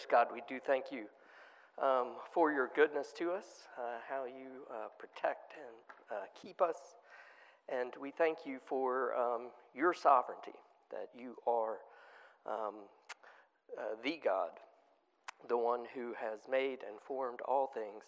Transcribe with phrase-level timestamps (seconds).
[0.00, 1.04] gracious God, we do thank you
[1.82, 3.44] um, for your goodness to us,
[3.78, 6.76] uh, how you uh, protect and uh, keep us.
[7.68, 10.58] And we thank you for um, your sovereignty,
[10.90, 11.78] that you are
[12.46, 12.74] um,
[13.76, 14.50] uh, the God,
[15.48, 18.04] the one who has made and formed all things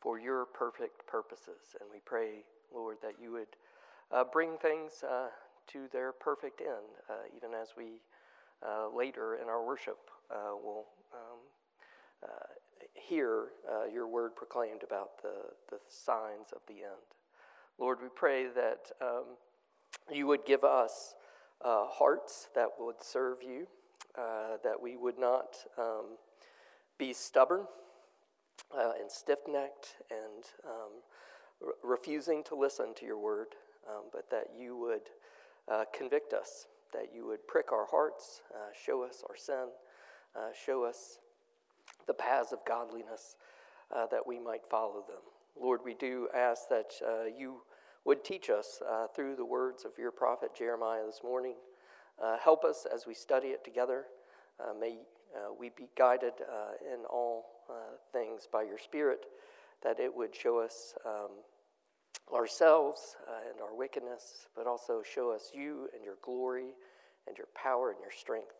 [0.00, 1.76] for your perfect purposes.
[1.80, 3.56] And we pray, Lord, that you would
[4.12, 5.28] uh, bring things uh,
[5.72, 8.00] to their perfect end, even as we
[8.94, 9.98] later in our worship
[10.30, 11.38] will um,
[13.08, 15.34] hear uh, your word proclaimed about the,
[15.70, 17.08] the signs of the end.
[17.78, 19.24] Lord, we pray that um,
[20.12, 21.14] you would give us
[21.64, 23.66] uh, hearts that would serve you,
[24.16, 26.16] uh, that we would not um,
[26.98, 27.64] be stubborn
[28.76, 30.90] uh, and stiff necked and um,
[31.60, 33.48] re- refusing to listen to your word,
[33.88, 35.08] um, but that you would
[35.72, 39.68] uh, convict us, that you would prick our hearts, uh, show us our sin,
[40.64, 41.18] show us
[42.06, 43.36] the paths of godliness
[43.94, 45.22] uh, that we might follow them.
[45.60, 47.62] Lord, we do ask that uh, you
[48.04, 51.54] would teach us uh, through the words of your prophet Jeremiah this morning.
[52.22, 54.04] Uh, help us as we study it together.
[54.60, 54.96] Uh, may
[55.36, 56.32] uh, we be guided
[56.92, 57.46] in all
[58.12, 59.26] things by your Spirit,
[59.82, 61.30] that it would show us um,
[62.34, 63.16] ourselves
[63.50, 66.70] and our wickedness, but also show us you and your glory
[67.26, 68.54] and your power and your strength,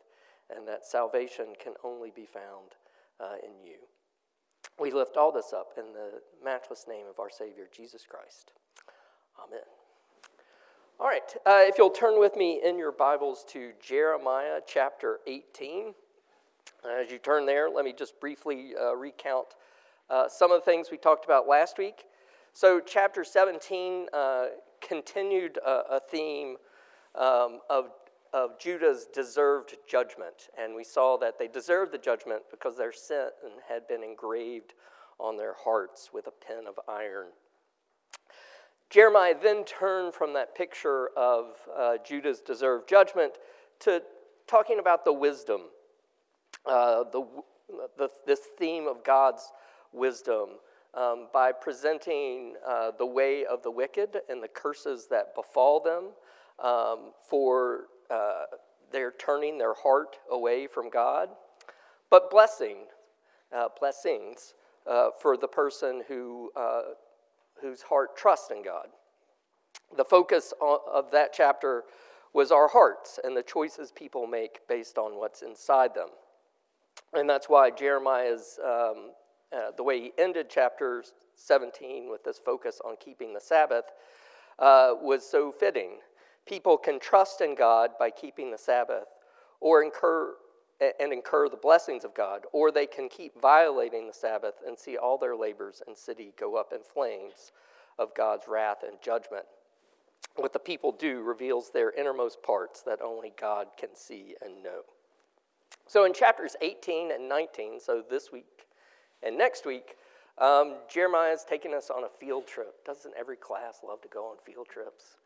[0.55, 2.77] and that salvation can only be found
[3.21, 3.77] uh, in you.
[4.79, 8.53] We lift all this up in the matchless name of our Savior, Jesus Christ.
[9.45, 9.61] Amen.
[11.01, 15.95] All right, uh, if you'll turn with me in your Bibles to Jeremiah chapter 18.
[16.89, 19.49] As you turn there, let me just briefly uh, recount
[20.11, 22.05] uh, some of the things we talked about last week.
[22.53, 24.47] So, chapter 17 uh,
[24.81, 26.57] continued a theme
[27.15, 27.91] um, of
[28.33, 30.49] of Judah's deserved judgment.
[30.59, 33.31] And we saw that they deserved the judgment because their sin
[33.69, 34.75] had been engraved
[35.19, 37.29] on their hearts with a pen of iron.
[38.91, 43.35] Jeremiah then turned from that picture of uh, Judah's deserved judgment
[43.81, 44.03] to
[44.47, 45.63] talking about the wisdom,
[46.65, 47.27] uh, the,
[47.99, 49.53] the, this theme of God's
[49.93, 50.51] wisdom.
[50.95, 56.07] Um, by presenting uh, the way of the wicked and the curses that befall them,
[56.59, 58.45] um, for uh,
[58.91, 61.29] they're turning their heart away from God,
[62.11, 62.87] but blessing,
[63.55, 64.55] uh, blessings
[64.87, 66.83] uh, for the person who, uh,
[67.61, 68.87] whose heart trusts in God.
[69.97, 71.85] The focus of that chapter
[72.33, 76.09] was our hearts and the choices people make based on what's inside them.
[77.15, 79.13] And that's why Jeremiah's, um,
[79.51, 81.05] uh, the way he ended chapter
[81.37, 83.85] 17 with this focus on keeping the Sabbath,
[84.59, 85.99] was so fitting
[86.49, 89.09] people can trust in God by keeping the Sabbath
[89.61, 90.35] or incur
[91.01, 94.97] and incur the blessings of God, or they can keep violating the Sabbath and see
[94.97, 97.51] all their labors and city go up in flames
[97.99, 99.45] of God's wrath and judgment.
[100.37, 104.83] What the people do reveals their innermost parts that only God can see and know.
[105.89, 108.67] So, in chapters 18 and 19, so this week
[109.25, 109.97] and next week,
[110.41, 112.85] um, Jeremiah is taking us on a field trip.
[112.85, 115.17] Doesn't every class love to go on field trips?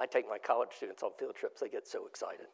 [0.00, 2.46] I take my college students on field trips, they get so excited.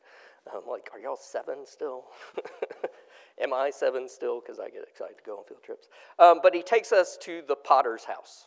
[0.53, 2.05] I'm like, are y'all seven still?
[3.41, 4.41] Am I seven still?
[4.41, 5.89] Because I get excited to go on field trips.
[6.19, 8.47] Um, but he takes us to the potter's house.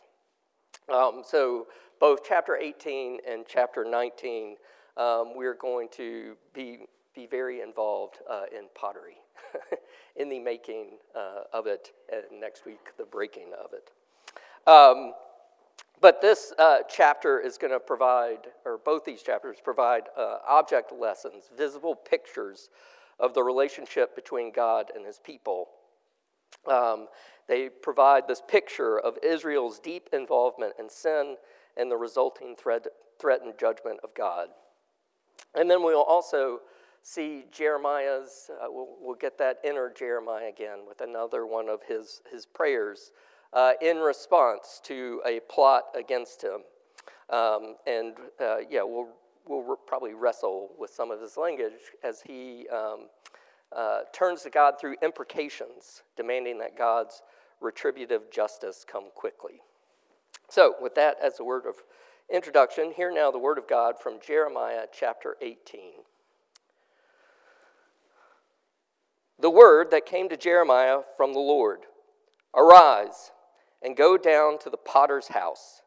[0.92, 1.66] Um, so,
[2.00, 4.56] both chapter 18 and chapter 19,
[4.96, 6.80] um, we're going to be,
[7.14, 9.16] be very involved uh, in pottery,
[10.16, 13.90] in the making uh, of it, and next week, the breaking of it.
[16.00, 20.92] But this uh, chapter is going to provide, or both these chapters provide uh, object
[20.92, 22.70] lessons, visible pictures
[23.18, 25.68] of the relationship between God and his people.
[26.66, 27.08] Um,
[27.48, 31.36] they provide this picture of Israel's deep involvement in sin
[31.76, 32.86] and the resulting threat,
[33.18, 34.48] threatened judgment of God.
[35.54, 36.60] And then we'll also
[37.02, 42.22] see Jeremiah's, uh, we'll, we'll get that inner Jeremiah again with another one of his,
[42.30, 43.10] his prayers
[43.52, 46.62] uh, in response to a plot against him.
[47.30, 49.08] Um, and uh, yeah, we'll,
[49.46, 53.08] we'll probably wrestle with some of his language as he um,
[53.76, 57.22] uh, turns to God through imprecations, demanding that God's
[57.60, 59.60] retributive justice come quickly.
[60.48, 61.76] So, with that as a word of
[62.32, 65.92] introduction, hear now the word of God from Jeremiah chapter 18.
[69.38, 71.80] The word that came to Jeremiah from the Lord
[72.54, 73.30] Arise
[73.82, 75.82] and go down to the potter's house,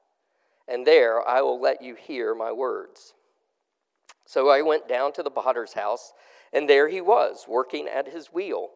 [0.68, 3.14] and there I will let you hear my words.
[4.26, 6.14] So I went down to the potter's house,
[6.52, 8.70] and there he was, working at his wheel.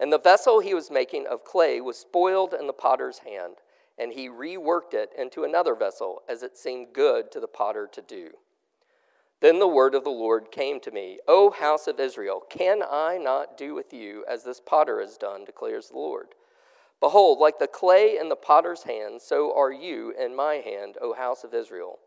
[0.00, 3.56] And the vessel he was making of clay was spoiled in the potter's hand,
[3.98, 8.02] and he reworked it into another vessel, as it seemed good to the potter to
[8.02, 8.30] do.
[9.40, 13.18] Then the word of the Lord came to me O house of Israel, can I
[13.18, 16.28] not do with you as this potter has done, declares the Lord?
[17.00, 21.14] Behold, like the clay in the potter's hand, so are you in my hand, O
[21.14, 21.98] house of Israel.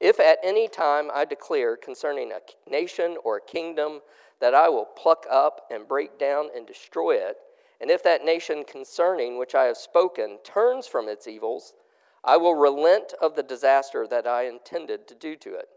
[0.00, 4.00] If at any time I declare concerning a nation or a kingdom
[4.40, 7.38] that I will pluck up and break down and destroy it,
[7.80, 11.74] and if that nation concerning which I have spoken turns from its evils,
[12.22, 15.68] I will relent of the disaster that I intended to do to it.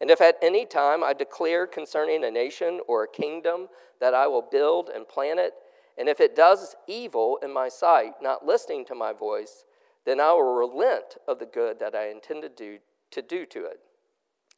[0.00, 3.68] And if at any time I declare concerning a nation or a kingdom
[4.00, 5.54] that I will build and plant it,
[5.98, 9.64] and if it does evil in my sight, not listening to my voice,
[10.04, 12.78] then I will relent of the good that I intended to do,
[13.10, 13.80] to do to it.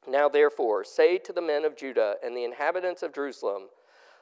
[0.07, 3.69] Now, therefore, say to the men of Judah and the inhabitants of Jerusalem,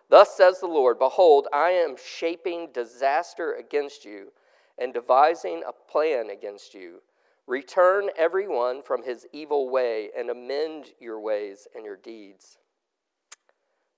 [0.09, 4.33] Thus says the Lord Behold, I am shaping disaster against you
[4.79, 7.03] and devising a plan against you.
[7.47, 12.59] Return everyone from his evil way and amend your ways and your deeds.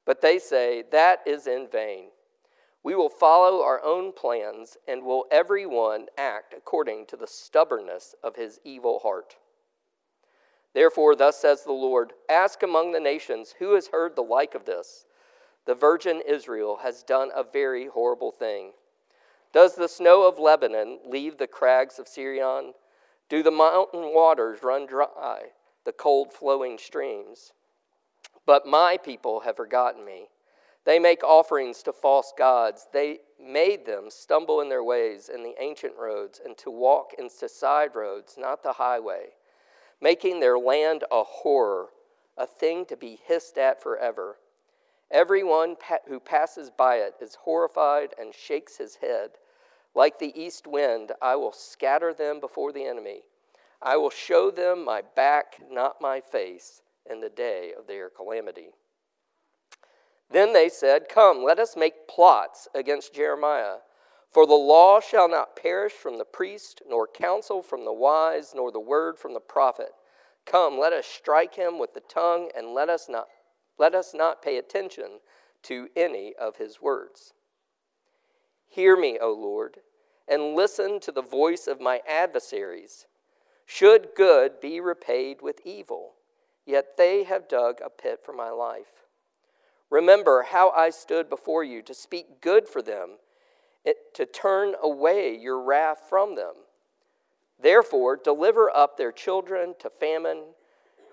[0.04, 2.08] But they say, That is in vain.
[2.82, 8.14] We will follow our own plans, and will every one act according to the stubbornness
[8.22, 9.36] of his evil heart.
[10.74, 14.64] Therefore, thus says the Lord Ask among the nations, who has heard the like of
[14.64, 15.06] this?
[15.64, 18.72] The virgin Israel has done a very horrible thing.
[19.52, 22.72] Does the snow of Lebanon leave the crags of Sirion?
[23.28, 25.50] Do the mountain waters run dry,
[25.84, 27.52] the cold flowing streams?
[28.46, 30.28] But my people have forgotten me.
[30.88, 32.88] They make offerings to false gods.
[32.94, 37.46] They made them stumble in their ways in the ancient roads and to walk into
[37.46, 39.34] side roads, not the highway,
[40.00, 41.88] making their land a horror,
[42.38, 44.38] a thing to be hissed at forever.
[45.10, 45.76] Everyone
[46.08, 49.32] who passes by it is horrified and shakes his head.
[49.94, 53.24] Like the east wind, I will scatter them before the enemy.
[53.82, 58.70] I will show them my back, not my face, in the day of their calamity.
[60.30, 63.78] Then they said, Come, let us make plots against Jeremiah.
[64.30, 68.70] For the law shall not perish from the priest, nor counsel from the wise, nor
[68.70, 69.92] the word from the prophet.
[70.44, 73.28] Come, let us strike him with the tongue, and let us not,
[73.78, 75.20] let us not pay attention
[75.62, 77.32] to any of his words.
[78.68, 79.78] Hear me, O Lord,
[80.28, 83.06] and listen to the voice of my adversaries.
[83.64, 86.12] Should good be repaid with evil?
[86.66, 89.07] Yet they have dug a pit for my life.
[89.90, 93.18] Remember how I stood before you to speak good for them,
[93.86, 96.54] eh, to turn away your wrath from them.
[97.58, 100.54] Therefore, deliver up their children to famine,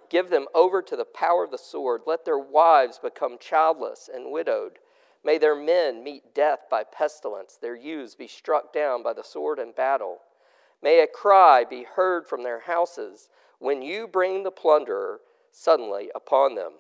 [0.10, 4.32] give them over to the power of the sword, let their wives become childless and
[4.32, 4.80] widowed.
[5.24, 9.58] May their men meet death by pestilence, their youths be struck down by the sword
[9.58, 10.20] in battle.
[10.84, 16.54] May a cry be heard from their houses when you bring the plunderer suddenly upon
[16.54, 16.74] them.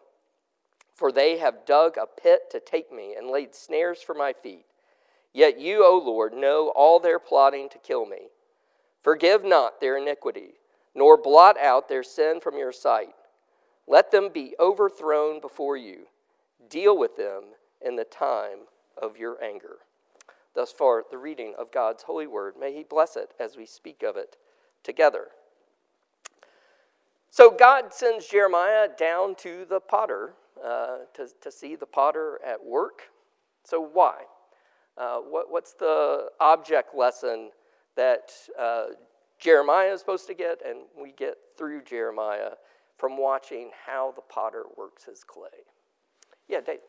[0.95, 4.65] For they have dug a pit to take me and laid snares for my feet.
[5.33, 8.29] Yet you, O Lord, know all their plotting to kill me.
[9.01, 10.53] Forgive not their iniquity,
[10.95, 13.13] nor blot out their sin from your sight.
[13.85, 16.07] Let them be overthrown before you.
[16.69, 17.43] Deal with them
[17.85, 18.59] in the time
[18.99, 19.79] of your anger.
[20.55, 22.55] Thus far, the reading of God's holy word.
[22.57, 24.37] May He bless it as we speak of it
[24.83, 25.27] together.
[27.29, 30.35] So, God sends Jeremiah down to the potter
[30.65, 33.03] uh, to, to see the potter at work.
[33.63, 34.23] So, why?
[34.97, 37.51] Uh, what, what's the object lesson
[37.95, 38.85] that uh,
[39.39, 42.51] Jeremiah is supposed to get, and we get through Jeremiah
[42.97, 45.65] from watching how the potter works his clay?
[46.47, 46.79] Yeah, Dave.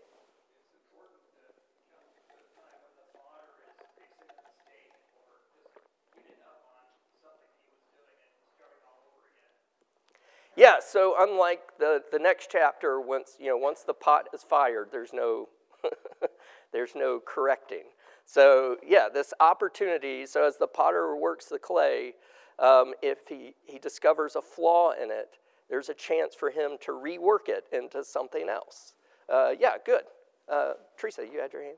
[10.57, 14.89] Yeah, so unlike the, the next chapter, once you know, once the pot is fired,
[14.91, 15.49] there's no
[16.73, 17.85] there's no correcting.
[18.25, 20.27] So yeah, this opportunity.
[20.27, 22.15] So as the potter works the clay,
[22.59, 26.93] um, if he, he discovers a flaw in it, there's a chance for him to
[26.93, 28.95] rework it into something else.
[29.33, 30.03] Uh, yeah, good.
[30.51, 31.77] Uh, Teresa, you had your hand.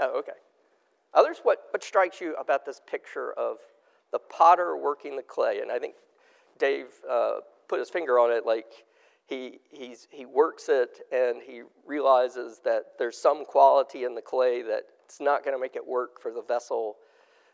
[0.00, 0.32] Um, oh, okay.
[1.14, 3.56] Others, what, what strikes you about this picture of
[4.12, 5.60] the potter working the clay?
[5.60, 5.94] And I think
[6.58, 7.34] Dave uh,
[7.68, 8.84] put his finger on it, like
[9.26, 14.62] he, he's, he works it and he realizes that there's some quality in the clay
[14.62, 16.96] that it's not going to make it work for the vessel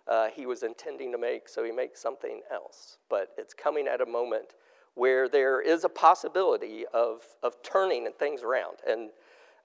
[0.06, 2.98] uh, he was intending to make, so he makes something else.
[3.08, 4.54] But it's coming at a moment
[4.94, 8.76] where there is a possibility of, of turning things around.
[8.86, 9.10] And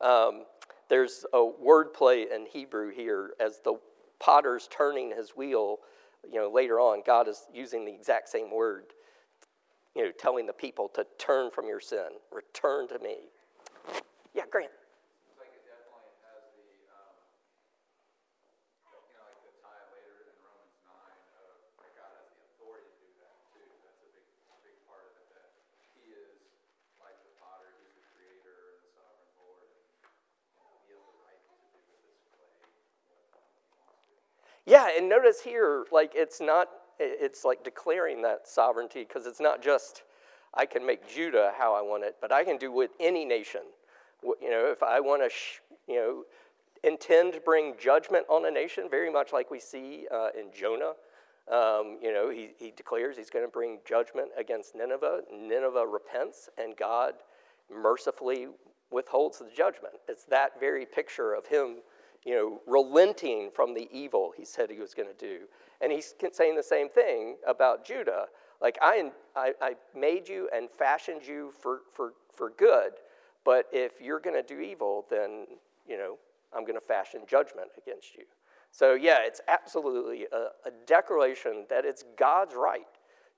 [0.01, 0.45] um,
[0.87, 3.75] there's a wordplay in Hebrew here as the
[4.19, 5.79] potter's turning his wheel.
[6.27, 8.85] You know, later on, God is using the exact same word,
[9.95, 13.17] you know, telling the people to turn from your sin, return to me.
[14.33, 14.71] Yeah, Grant.
[34.69, 36.67] Yeah, and notice here, like it's not,
[36.99, 40.03] it's like declaring that sovereignty because it's not just
[40.53, 43.61] I can make Judah how I want it, but I can do with any nation.
[44.23, 46.23] You know, if I want to, sh- you know,
[46.83, 50.93] intend to bring judgment on a nation, very much like we see uh, in Jonah.
[51.51, 55.21] Um, you know, he, he declares he's going to bring judgment against Nineveh.
[55.31, 57.13] Nineveh repents, and God
[57.71, 58.47] mercifully
[58.91, 59.95] withholds the judgment.
[60.07, 61.77] It's that very picture of him
[62.25, 65.45] you know, relenting from the evil he said he was going to do.
[65.81, 68.25] And he's saying the same thing about Judah.
[68.61, 72.91] Like, I, I, I made you and fashioned you for, for, for good,
[73.45, 75.45] but if you're going to do evil, then,
[75.87, 76.17] you know,
[76.53, 78.25] I'm going to fashion judgment against you.
[78.71, 82.85] So, yeah, it's absolutely a, a declaration that it's God's right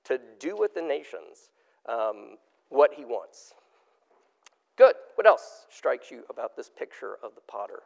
[0.04, 1.50] to do with the nations
[1.88, 2.36] um,
[2.68, 3.54] what he wants.
[4.76, 4.94] Good.
[5.14, 7.82] What else strikes you about this picture of the potter?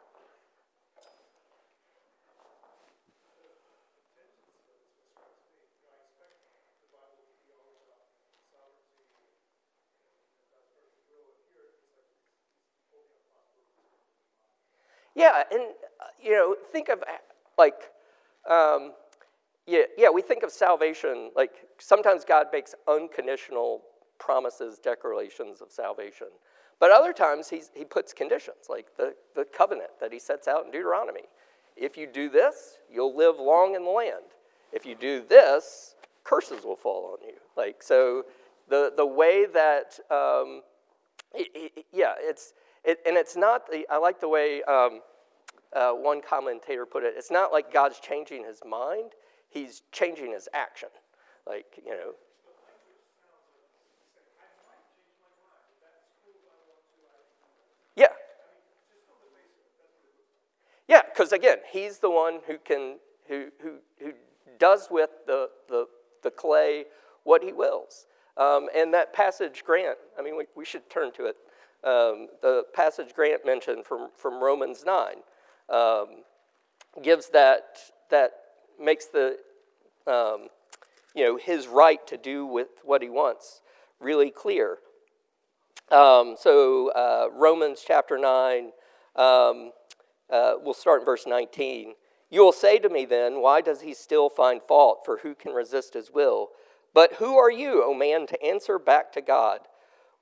[15.17, 15.61] Yeah, and
[15.99, 17.03] uh, you know, think of
[17.57, 17.91] like,
[18.47, 18.93] um,
[19.65, 23.81] yeah, yeah, we think of salvation like sometimes God makes unconditional
[24.19, 26.27] promises, declarations of salvation,
[26.79, 30.65] but other times he's, he puts conditions like the, the covenant that he sets out
[30.65, 31.23] in Deuteronomy.
[31.75, 34.35] If you do this, you'll live long in the land.
[34.71, 37.35] If you do this, curses will fall on you.
[37.55, 38.25] Like so,
[38.69, 40.61] the the way that um,
[41.33, 42.53] it, it, yeah, it's
[42.83, 45.01] it, and it's not the, I like the way um,
[45.73, 47.13] uh, one commentator put it.
[47.17, 49.11] It's not like God's changing his mind,
[49.49, 50.89] he's changing his action.
[51.45, 52.11] Like, you know.
[57.95, 58.07] Yeah.
[60.87, 64.13] Yeah, because again, he's the one who can, who, who, who
[64.59, 65.87] does with the, the,
[66.23, 66.85] the clay
[67.23, 68.07] what he wills.
[68.37, 71.35] Um, and that passage, Grant, I mean, we, we should turn to it
[71.83, 75.15] um, the passage Grant mentioned from, from Romans 9
[75.69, 76.07] um,
[77.01, 77.77] gives that,
[78.09, 78.31] that
[78.79, 79.37] makes the,
[80.05, 80.47] um,
[81.15, 83.61] you know, his right to do with what he wants
[83.99, 84.77] really clear.
[85.89, 88.71] Um, so, uh, Romans chapter 9,
[89.15, 89.71] um,
[90.29, 91.93] uh, we'll start in verse 19.
[92.29, 95.03] You will say to me then, Why does he still find fault?
[95.05, 96.49] For who can resist his will?
[96.93, 99.59] But who are you, O man, to answer back to God?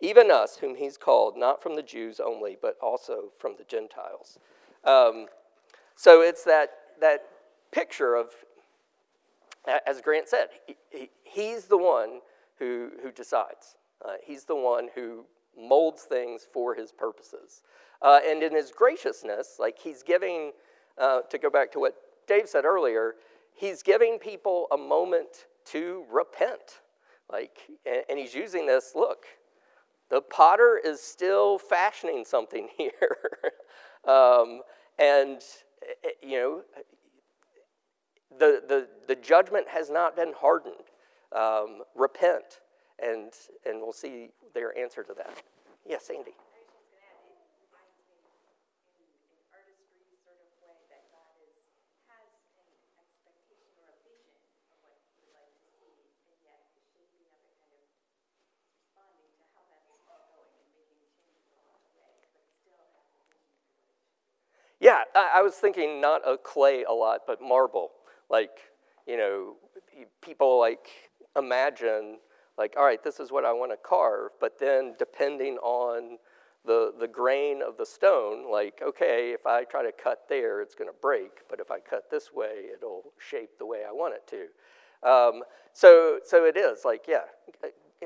[0.00, 4.38] Even us whom he's called, not from the Jews only, but also from the Gentiles.
[4.84, 5.26] Um,
[5.96, 7.24] so it's that, that
[7.72, 8.30] picture of,
[9.86, 12.20] as Grant said, he, he, he's the one
[12.58, 13.76] who, who decides.
[14.04, 15.24] Uh, he's the one who
[15.58, 17.62] molds things for his purposes.
[18.00, 20.52] Uh, and in his graciousness, like he's giving,
[20.96, 21.96] uh, to go back to what
[22.28, 23.16] Dave said earlier,
[23.54, 26.80] he's giving people a moment to repent.
[27.30, 29.26] Like, and, and he's using this look,
[30.10, 33.16] the potter is still fashioning something here.
[34.06, 34.60] um,
[34.98, 35.42] and,
[36.04, 36.62] eh, you know,
[38.38, 40.74] the, the, the judgment has not been hardened.
[41.36, 42.60] Um, repent,
[43.02, 43.32] and,
[43.66, 45.42] and we'll see their answer to that.
[45.86, 46.32] Yes, Andy.
[64.80, 67.90] Yeah, I, I was thinking not a clay a lot, but marble.
[68.30, 68.50] Like,
[69.06, 69.56] you know,
[70.22, 70.88] people like
[71.36, 72.18] imagine
[72.58, 76.18] like, all right, this is what I want to carve, but then depending on
[76.66, 80.74] the, the grain of the stone, like, okay, if I try to cut there, it's
[80.74, 84.14] going to break, but if I cut this way, it'll shape the way I want
[84.14, 85.08] it to.
[85.08, 85.42] Um,
[85.72, 87.22] so, so it is like, yeah,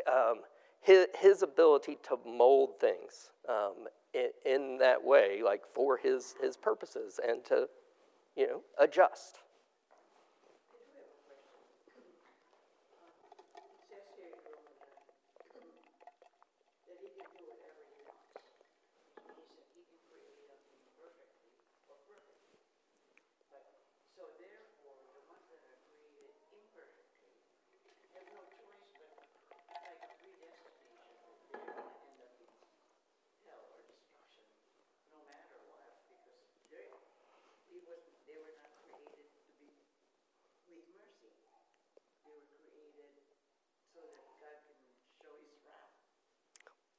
[0.06, 0.42] um,
[0.82, 6.56] his, his ability to mold things um, in, in that way, like for his, his
[6.56, 7.68] purposes, and to,
[8.36, 9.38] you know, adjust.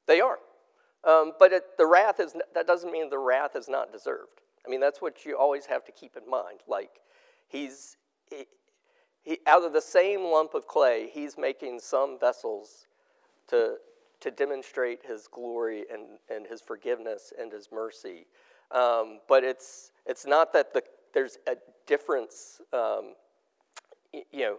[0.06, 0.38] They are.
[1.04, 4.40] Um, but it, the wrath is, that doesn't mean the wrath is not deserved.
[4.66, 6.60] I mean, that's what you always have to keep in mind.
[6.66, 7.00] Like,
[7.48, 7.96] he's,
[8.30, 8.46] he,
[9.22, 12.86] he, out of the same lump of clay, he's making some vessels
[13.48, 13.76] to,
[14.20, 16.02] to demonstrate his glory and,
[16.34, 18.26] and his forgiveness and his mercy.
[18.70, 20.82] Um, but it's, it's not that the,
[21.12, 21.56] there's a
[21.86, 23.14] difference, um,
[24.12, 24.56] you know,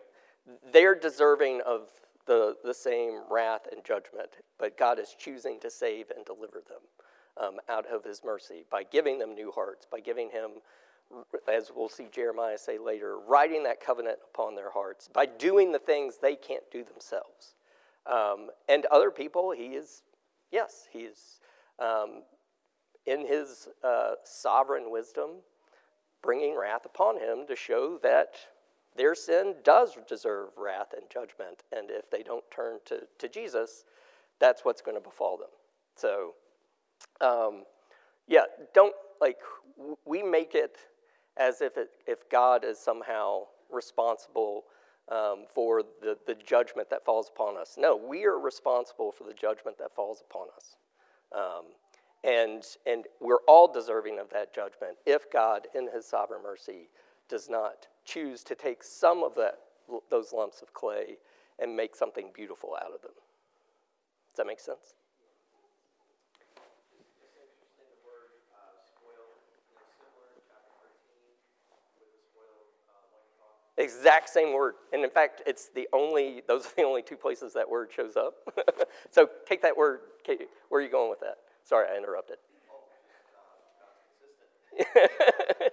[0.72, 1.90] they're deserving of
[2.26, 6.82] the, the same wrath and judgment, but God is choosing to save and deliver them
[7.42, 10.52] um, out of his mercy by giving them new hearts, by giving him,
[11.48, 15.80] as we'll see Jeremiah say later, writing that covenant upon their hearts, by doing the
[15.80, 17.56] things they can't do themselves.
[18.06, 20.04] Um, and other people, he is,
[20.52, 21.40] yes, he is
[21.80, 22.24] um,
[23.06, 25.30] in his uh, sovereign wisdom
[26.26, 28.34] bringing wrath upon him to show that
[28.96, 31.64] their sin does deserve wrath and judgment.
[31.76, 33.84] And if they don't turn to, to Jesus,
[34.40, 35.50] that's what's going to befall them.
[35.96, 36.34] So,
[37.22, 37.64] um,
[38.28, 39.38] yeah, don't, like,
[40.06, 40.78] we make it
[41.38, 44.64] as if, it, if God is somehow responsible
[45.12, 47.76] um, for the, the judgment that falls upon us.
[47.78, 50.78] No, we are responsible for the judgment that falls upon us.
[51.36, 51.66] Um,
[52.24, 56.90] and, and we're all deserving of that judgment if God, in his sovereign mercy,
[57.30, 59.60] does not choose to take some of that,
[60.10, 61.18] those lumps of clay
[61.60, 63.12] and make something beautiful out of them.
[64.32, 64.96] Does that make sense?
[73.78, 74.76] Exact same word.
[74.94, 78.16] And in fact, it's the only, those are the only two places that word shows
[78.16, 78.36] up.
[79.12, 80.00] so take that word,
[80.70, 81.38] where are you going with that?
[81.64, 82.38] Sorry, I interrupted.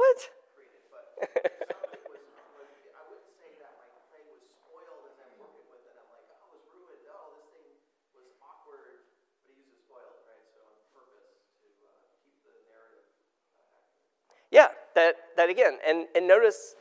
[0.00, 0.14] Oh,
[14.50, 15.78] Yeah, that, that again.
[15.86, 16.74] And, and notice,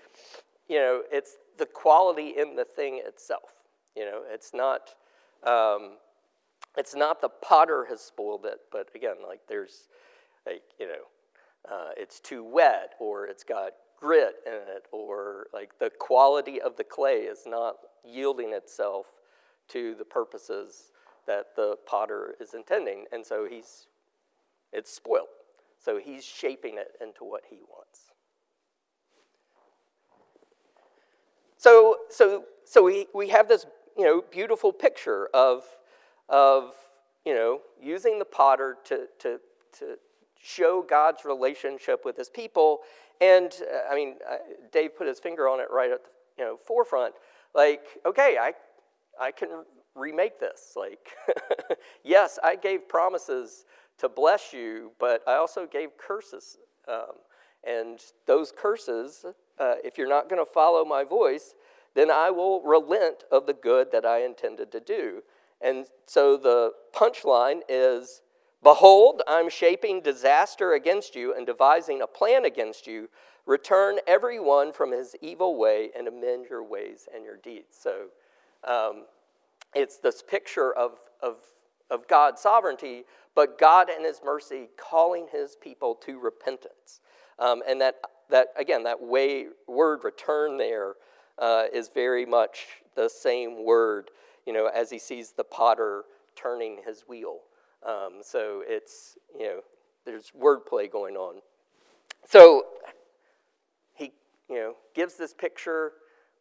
[0.70, 3.54] you know, it's the quality in the thing itself.
[3.96, 4.94] You know, it's not,
[5.44, 5.98] um,
[6.78, 9.88] it's not the potter has spoiled it, but again, like there's,
[10.46, 15.78] like, you know, uh, it's too wet or it's got grit in it or like
[15.80, 19.08] the quality of the clay is not yielding itself
[19.70, 20.92] to the purposes
[21.26, 23.06] that the potter is intending.
[23.12, 23.88] And so he's,
[24.72, 25.28] it's spoiled.
[25.84, 28.14] So he's shaping it into what he wants.
[31.58, 33.66] So, so, so we, we have this
[33.98, 35.64] you know, beautiful picture of,
[36.30, 36.74] of
[37.26, 39.40] you know, using the potter to, to,
[39.80, 39.98] to
[40.42, 42.80] show God's relationship with his people.
[43.22, 44.38] And uh, I mean, uh,
[44.72, 47.16] Dave put his finger on it right at the you know, forefront.
[47.56, 48.54] Like, okay, I,
[49.20, 49.50] I can
[49.96, 50.74] remake this.
[50.76, 51.10] Like,
[52.04, 53.66] yes, I gave promises
[53.98, 56.58] to bless you, but I also gave curses.
[56.88, 57.16] Um,
[57.64, 59.26] and those curses,
[59.60, 61.56] uh, if you're not going to follow my voice,
[61.96, 65.24] then I will relent of the good that I intended to do.
[65.60, 68.22] And so the punchline is
[68.64, 73.10] Behold, I'm shaping disaster against you and devising a plan against you.
[73.46, 77.78] Return everyone from his evil way and amend your ways and your deeds.
[77.80, 78.08] So
[78.68, 79.06] um,
[79.76, 81.38] it's this picture of, of,
[81.90, 83.04] of God's sovereignty,
[83.36, 87.02] but God and His mercy calling His people to repentance.
[87.40, 87.96] Um, and that,
[88.30, 90.96] that, again, that way, word return there
[91.38, 92.66] uh, is very much
[92.96, 94.10] the same word,
[94.46, 96.06] you know, as He sees the potter
[96.38, 97.40] turning his wheel.
[97.86, 99.60] Um, so it's, you know,
[100.06, 101.42] there's wordplay going on.
[102.26, 102.66] So
[103.94, 104.14] he,
[104.50, 105.94] you know, gives this picture,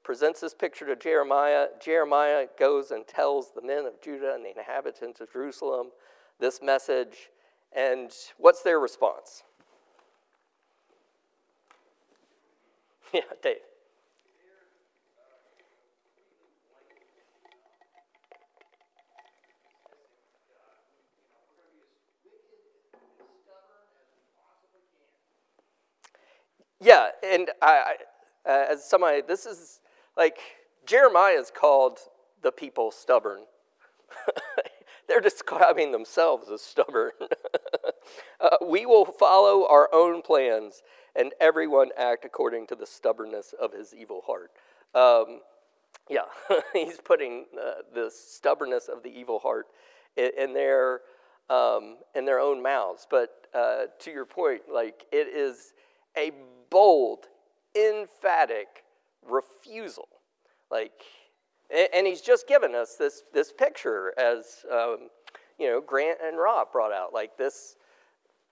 [0.02, 1.66] presents this picture to Jeremiah.
[1.80, 5.88] Jeremiah goes and tells the men of Judah and the inhabitants of Jerusalem
[6.38, 7.30] this message.
[7.74, 9.42] And what's their response?
[13.14, 13.65] Yeah, Dave.
[26.80, 27.96] Yeah, and I,
[28.46, 29.80] I uh, as somebody, this is
[30.16, 30.38] like
[30.86, 31.98] Jeremiah is called
[32.42, 33.42] the people stubborn.
[35.08, 37.12] They're describing themselves as stubborn.
[38.40, 40.82] uh, we will follow our own plans,
[41.14, 44.50] and everyone act according to the stubbornness of his evil heart.
[44.94, 45.40] Um,
[46.08, 46.22] yeah,
[46.72, 49.66] he's putting uh, the stubbornness of the evil heart
[50.16, 51.00] in, in their
[51.48, 53.06] um, in their own mouths.
[53.08, 55.72] But uh, to your point, like it is
[56.16, 56.32] a
[56.70, 57.26] bold,
[57.74, 58.84] emphatic
[59.28, 60.08] refusal.
[60.70, 61.02] Like,
[61.94, 65.08] and he's just given us this, this picture as, um,
[65.58, 67.76] you know, Grant and Rob brought out, like this,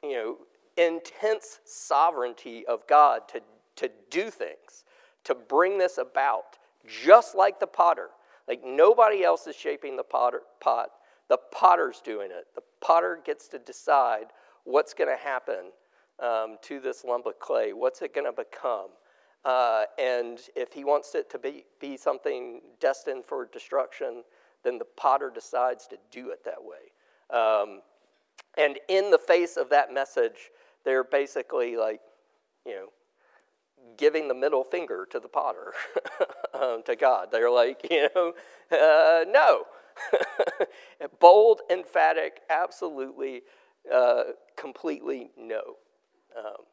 [0.02, 0.36] you know,
[0.76, 3.40] intense sovereignty of God to,
[3.76, 4.84] to do things,
[5.24, 6.58] to bring this about,
[7.04, 8.08] just like the potter.
[8.48, 10.90] Like nobody else is shaping the potter, pot.
[11.28, 12.46] The potter's doing it.
[12.54, 14.26] The potter gets to decide
[14.64, 15.72] what's going to happen
[16.20, 17.72] um, to this lump of clay?
[17.72, 18.88] What's it going to become?
[19.44, 24.24] Uh, and if he wants it to be, be something destined for destruction,
[24.62, 27.36] then the potter decides to do it that way.
[27.36, 27.82] Um,
[28.56, 30.50] and in the face of that message,
[30.84, 32.00] they're basically like,
[32.64, 32.86] you know,
[33.96, 35.72] giving the middle finger to the potter,
[36.54, 37.28] um, to God.
[37.30, 38.32] They're like, you know,
[38.72, 39.64] uh, no.
[41.20, 43.42] Bold, emphatic, absolutely,
[43.92, 44.24] uh,
[44.56, 45.76] completely no.
[46.36, 46.64] Um,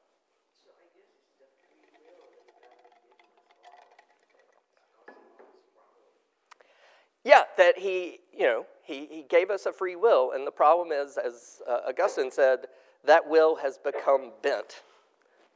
[7.24, 10.32] yeah, that he, you know, he, he gave us a free will.
[10.34, 12.66] And the problem is, as uh, Augustine said,
[13.06, 14.82] that will has become bent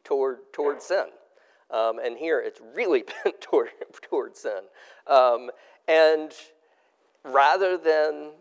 [0.03, 1.05] toward, toward sin.
[1.71, 3.69] Um, and here it's really bent toward,
[4.01, 4.61] toward sin.
[5.07, 5.49] Um,
[5.87, 6.31] and
[7.23, 8.31] rather than,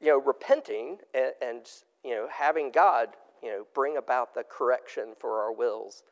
[0.00, 1.66] you know, repenting and, and,
[2.04, 3.08] you know, having God
[3.44, 6.02] you know, bring about the correction for our wills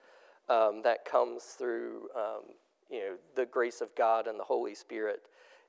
[0.51, 2.43] um, that comes through, um,
[2.91, 5.23] you know, the grace of God and the Holy Spirit.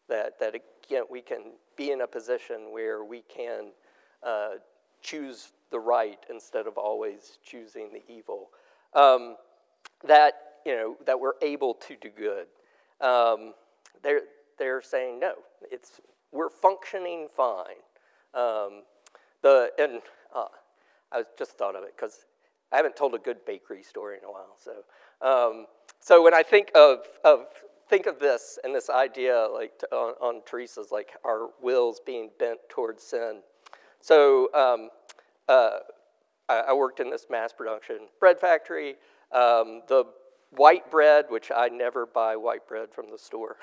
[0.10, 3.72] That, that again, we can be in a position where we can
[4.22, 4.56] uh,
[5.02, 8.50] choose the right instead of always choosing the evil.
[8.94, 9.38] Um,
[10.06, 10.34] that,
[10.66, 12.48] you know, that we're able to do good.
[13.00, 13.54] Um,
[14.04, 14.24] they're,
[14.60, 15.36] they're saying, no,
[15.72, 16.02] it's,
[16.34, 17.80] we're functioning fine.
[18.34, 18.84] Um,
[19.42, 20.02] the, and
[20.36, 20.46] uh,
[21.14, 22.26] I just thought of it because
[22.72, 24.58] I haven't told a good bakery story in a while.
[24.60, 24.72] So,
[25.22, 25.68] um,
[26.00, 27.46] so when I think of, of
[27.88, 32.32] think of this and this idea, like to, on, on, Teresa's, like our wills being
[32.40, 33.42] bent towards sin.
[34.02, 34.90] So um,
[35.48, 35.80] uh,
[36.50, 38.96] I, I, worked in this mass production bread factory.
[39.32, 40.06] Um, the
[40.52, 43.58] white bread, which I never buy white bread from the store,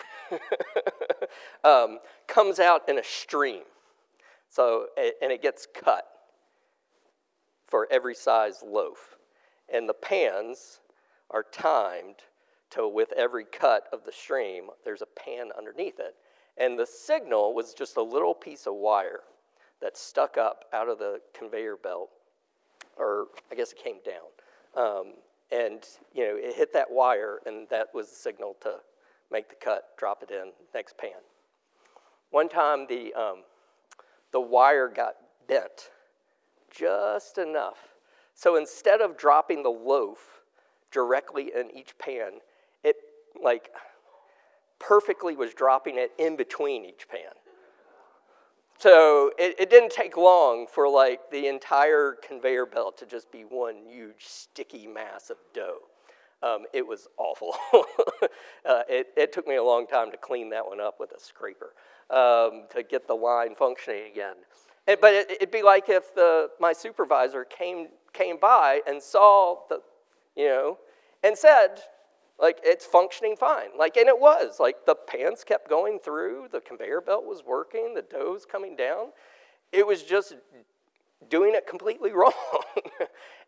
[1.64, 3.62] um, comes out in a stream.
[4.48, 6.06] So and it gets cut
[7.70, 9.16] for every size loaf.
[9.72, 10.80] And the pans
[11.30, 12.16] are timed
[12.70, 16.14] to with every cut of the stream, there's a pan underneath it.
[16.56, 19.20] And the signal was just a little piece of wire
[19.80, 22.10] that stuck up out of the conveyor belt,
[22.96, 24.26] or I guess it came down.
[24.76, 25.14] Um,
[25.50, 28.76] and you know, it hit that wire, and that was the signal to
[29.32, 31.10] make the cut, drop it in, next pan.
[32.30, 33.42] One time, the um,
[34.32, 35.14] the wire got
[35.48, 35.90] bent
[36.70, 37.78] just enough.
[38.34, 40.42] So instead of dropping the loaf
[40.90, 42.40] directly in each pan,
[42.82, 42.96] it
[43.42, 43.70] like
[44.78, 47.32] perfectly was dropping it in between each pan.
[48.78, 53.42] So it, it didn't take long for like the entire conveyor belt to just be
[53.42, 55.80] one huge sticky mass of dough.
[56.42, 57.54] Um, it was awful.
[58.64, 61.20] uh, it, it, took me a long time to clean that one up with a
[61.20, 61.74] scraper
[62.08, 64.36] um, to get the line functioning again.
[64.90, 69.60] And, but it, would be like if the, my supervisor came, came by and saw
[69.68, 69.82] the,
[70.36, 70.78] you know,
[71.22, 71.76] and said,
[72.40, 73.68] like, it's functioning fine.
[73.78, 74.58] Like, and it was.
[74.58, 79.10] Like, the pans kept going through, the conveyor belt was working, the dough's coming down.
[79.70, 80.34] It was just
[81.28, 82.32] doing it completely wrong.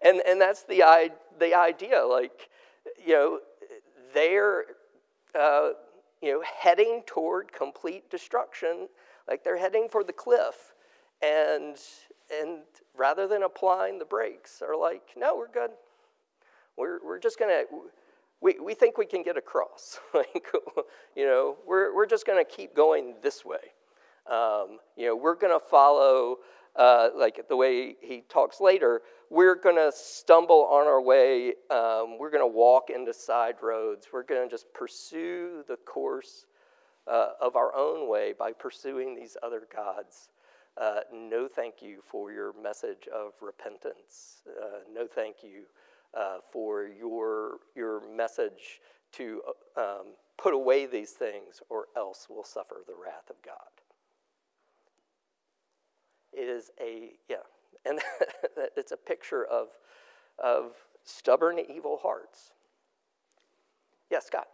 [0.00, 2.04] and, and that's the, the idea.
[2.04, 2.50] Like,
[3.04, 3.40] you know,
[4.14, 4.66] they're,
[5.36, 5.70] uh,
[6.20, 8.86] you know, heading toward complete destruction.
[9.26, 10.71] Like, they're heading for the cliff
[11.22, 11.76] and
[12.40, 12.60] and
[12.96, 15.70] rather than applying the brakes are like no we're good
[16.76, 17.62] we're, we're just gonna
[18.42, 19.98] we, we think we can get across.
[20.14, 20.48] like,
[21.16, 23.72] you know, we're, we're just going to keep going this way.
[24.30, 26.38] Um, you know, we're going to follow,
[26.76, 31.54] uh, like the way he talks later, we're going to stumble on our way.
[31.70, 34.08] Um, we're going to walk into side roads.
[34.12, 36.46] We're going to just pursue the course
[37.06, 40.28] uh, of our own way by pursuing these other gods.
[40.80, 44.42] Uh, no, thank you for your message of repentance.
[44.48, 45.64] Uh, no, thank you
[46.18, 48.80] uh, for your, your message
[49.12, 49.42] to
[49.76, 53.54] um, put away these things, or else we'll suffer the wrath of God.
[56.32, 57.36] It is a, yeah,
[57.84, 58.00] and
[58.76, 59.68] it's a picture of,
[60.42, 60.72] of
[61.04, 62.52] stubborn, evil hearts.
[64.10, 64.48] Yes, Scott.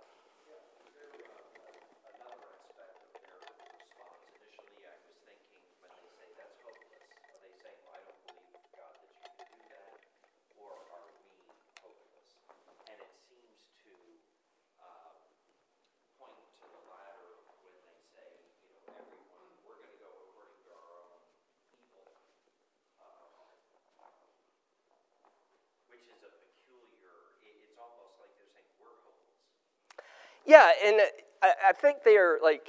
[30.58, 31.00] Yeah, and
[31.40, 32.66] I, I think they are like,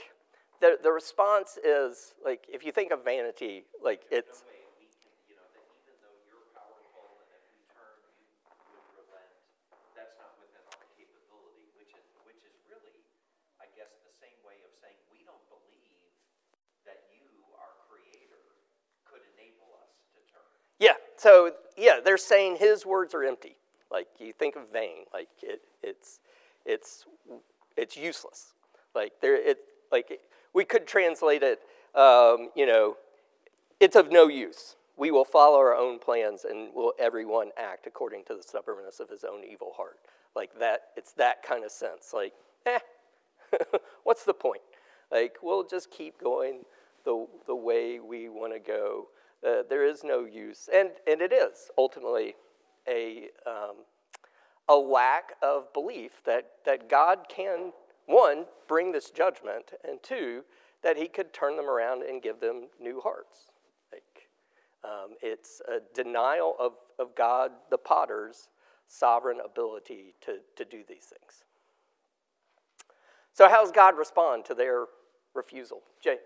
[0.61, 4.43] the, the response is like, if you think of vanity, like it's.
[20.77, 23.57] Yeah, so yeah, they're saying his words are empty.
[23.91, 26.19] Like you think of vain, like it, it's,
[26.65, 27.05] it's
[27.79, 28.53] it's useless.
[28.93, 29.59] Like there, it
[29.91, 30.19] like
[30.53, 31.59] we could translate it.
[31.95, 32.97] Um, you know,
[33.79, 34.75] it's of no use.
[34.97, 39.09] We will follow our own plans, and will everyone act according to the stubbornness of
[39.09, 39.97] his own evil heart.
[40.35, 42.11] Like that, it's that kind of sense.
[42.13, 42.33] Like,
[42.65, 42.79] eh,
[44.03, 44.61] what's the point?
[45.11, 46.61] Like, we'll just keep going
[47.05, 49.07] the the way we want to go.
[49.45, 52.35] Uh, there is no use, and and it is ultimately
[52.87, 53.77] a um,
[54.69, 57.73] a lack of belief that, that God can,
[58.05, 60.43] one, bring this judgment, and two,
[60.83, 63.51] that he could turn them around and give them new hearts.
[63.91, 64.29] Like,
[64.83, 68.47] um, it's a denial of, of God, the potter's
[68.87, 71.43] sovereign ability to, to do these things.
[73.33, 74.85] So, how does God respond to their
[75.33, 75.81] refusal?
[76.01, 76.17] Jay.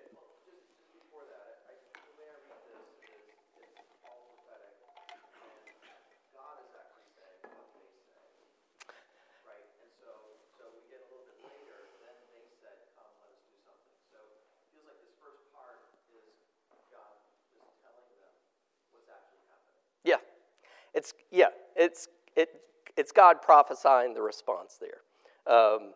[21.03, 22.61] It's, yeah, it's, it,
[22.95, 25.53] it's God prophesying the response there.
[25.53, 25.91] Um,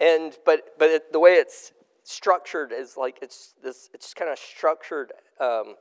[0.00, 1.72] and, but but it, the way it's
[2.04, 5.74] structured is like it's this, it's kind of structured um,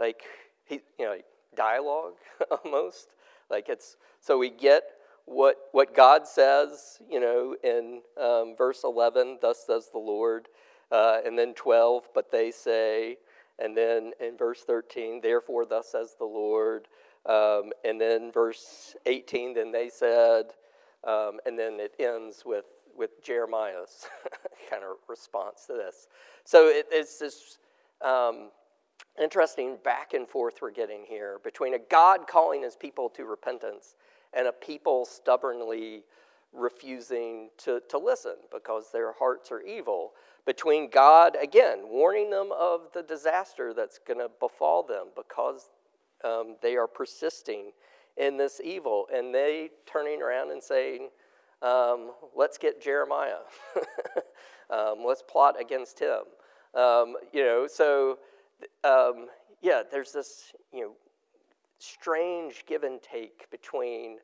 [0.00, 0.22] like,
[0.64, 1.16] he, you know,
[1.54, 2.14] dialogue
[2.64, 3.10] almost.
[3.48, 4.82] Like it's, so we get
[5.26, 10.48] what, what God says, you know, in um, verse 11, thus says the Lord,
[10.90, 13.18] uh, and then 12, but they say,
[13.60, 16.88] and then in verse 13, therefore, thus says the Lord,
[17.26, 20.46] um, and then verse 18, then they said,
[21.06, 22.64] um, and then it ends with,
[22.96, 24.06] with Jeremiah's
[24.70, 26.08] kind of response to this.
[26.44, 27.58] So it, it's this
[28.00, 28.50] um,
[29.20, 33.94] interesting back and forth we're getting here between a God calling his people to repentance
[34.32, 36.02] and a people stubbornly
[36.52, 40.12] refusing to, to listen because their hearts are evil.
[40.44, 45.70] Between God, again, warning them of the disaster that's going to befall them because
[46.24, 47.72] um, they are persisting
[48.16, 51.08] in this evil, and they turning around and saying,
[51.62, 53.44] um, "Let's get Jeremiah.
[54.70, 56.22] um, let's plot against him."
[56.74, 58.18] Um, you know, so
[58.84, 59.28] um,
[59.60, 60.92] yeah, there's this you know
[61.78, 64.18] strange give and take between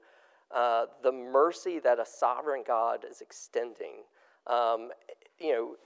[0.55, 4.05] uh, the mercy that a sovereign God is extending.
[4.47, 4.91] Um,
[5.39, 5.77] you know,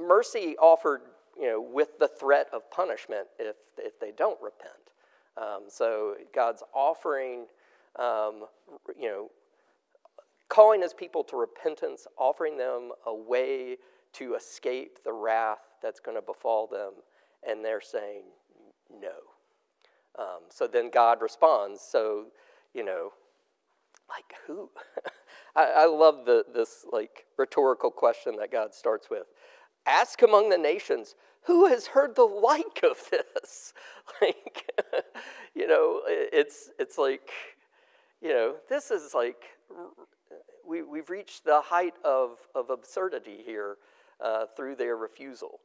[0.00, 1.02] mercy offered
[1.38, 4.89] you know with the threat of punishment if if they don't repent.
[5.36, 7.46] Um, so God's offering,
[7.98, 8.46] um,
[8.98, 9.30] you know,
[10.48, 13.76] calling his people to repentance, offering them a way
[14.14, 16.92] to escape the wrath that's going to befall them,
[17.48, 18.24] and they're saying
[18.90, 19.14] no.
[20.18, 21.80] Um, so then God responds.
[21.80, 22.26] So,
[22.74, 23.12] you know,
[24.08, 24.70] like who?
[25.56, 29.26] I, I, love the, this like rhetorical question that God starts with.
[29.86, 33.72] Ask among the nations, who has heard the like of this?
[34.20, 34.70] like,
[35.54, 37.30] you know, it's, it's like,
[38.20, 39.44] you know, this is like,
[40.66, 43.76] we, we've reached the height of, of absurdity here
[44.22, 45.60] uh, through their refusal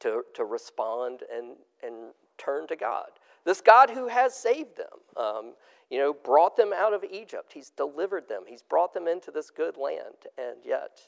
[0.00, 3.08] to, to respond and, and turn to God.
[3.44, 5.54] This God who has saved them, um,
[5.90, 7.52] you know, brought them out of Egypt.
[7.52, 8.42] He's delivered them.
[8.46, 10.26] He's brought them into this good land.
[10.36, 11.00] And yet,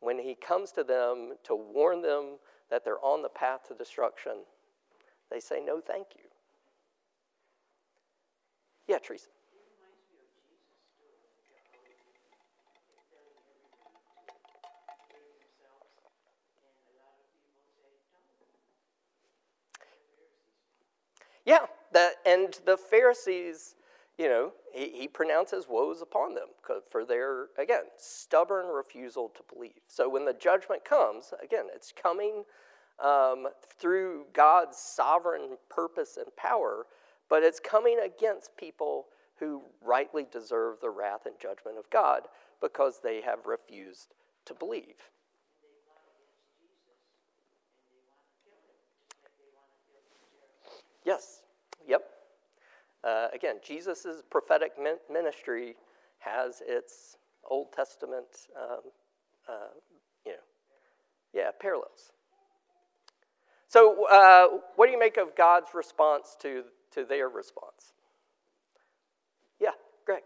[0.00, 2.38] when he comes to them to warn them
[2.70, 4.44] that they're on the path to destruction,
[5.30, 6.24] they say, No, thank you.
[8.88, 9.28] Yeah, Teresa.
[21.44, 23.74] Yeah, that, and the Pharisees,
[24.20, 26.48] you know, he, he pronounces woes upon them
[26.90, 29.80] for their, again, stubborn refusal to believe.
[29.88, 32.44] So when the judgment comes, again, it's coming
[33.02, 33.46] um,
[33.78, 36.84] through God's sovereign purpose and power,
[37.30, 39.06] but it's coming against people
[39.38, 42.24] who rightly deserve the wrath and judgment of God
[42.60, 44.12] because they have refused
[44.44, 44.96] to believe.
[51.06, 51.40] Yes,
[51.88, 52.02] yep.
[53.02, 54.72] Uh, again, Jesus' prophetic
[55.10, 55.76] ministry
[56.18, 57.16] has its
[57.48, 58.80] Old Testament, um,
[59.48, 59.52] uh,
[60.26, 60.38] you know,
[61.32, 62.12] yeah, parallels.
[63.68, 67.94] So, uh, what do you make of God's response to, to their response?
[69.60, 69.70] Yeah,
[70.04, 70.22] Greg.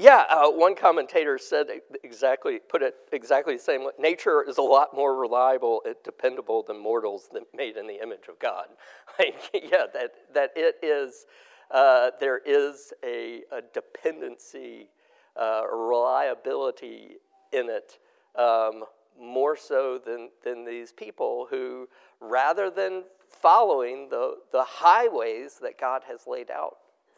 [0.00, 1.66] Yeah, uh, one commentator said
[2.04, 3.88] exactly, put it exactly the same.
[3.98, 8.28] Nature is a lot more reliable and dependable than mortals that made in the image
[8.28, 8.66] of God.
[9.18, 11.26] Like, yeah, that, that it is,
[11.72, 14.90] uh, there is a, a dependency,
[15.34, 17.16] uh, reliability
[17.52, 17.98] in it,
[18.40, 18.84] um,
[19.20, 21.88] more so than, than these people who,
[22.20, 26.76] rather than following the, the highways that God has laid out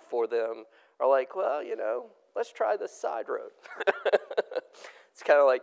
[0.08, 0.64] for them,
[0.98, 3.50] are like, well, you know, let's try this side road.
[5.12, 5.62] it's kind of like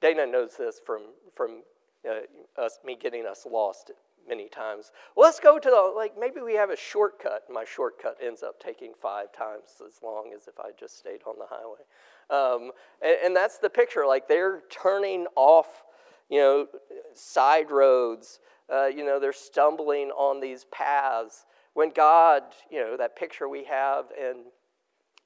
[0.00, 1.02] Dana knows this from
[1.34, 1.62] from
[2.08, 3.90] uh, us me getting us lost
[4.28, 4.92] many times.
[5.16, 7.44] Well, let's go to the like maybe we have a shortcut.
[7.50, 11.36] My shortcut ends up taking five times as long as if I just stayed on
[11.38, 11.84] the highway.
[12.28, 14.06] Um, and, and that's the picture.
[14.06, 15.84] Like they're turning off,
[16.28, 16.66] you know,
[17.14, 18.40] side roads.
[18.72, 21.46] Uh, you know, they're stumbling on these paths.
[21.74, 24.44] When God, you know, that picture we have in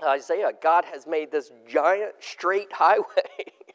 [0.03, 3.05] Isaiah, God has made this giant straight highway,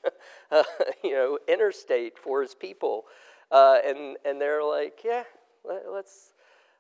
[0.52, 0.64] uh,
[1.04, 3.06] you know, interstate for his people.
[3.52, 5.24] Uh, and, and they're like, yeah,
[5.64, 6.34] let, us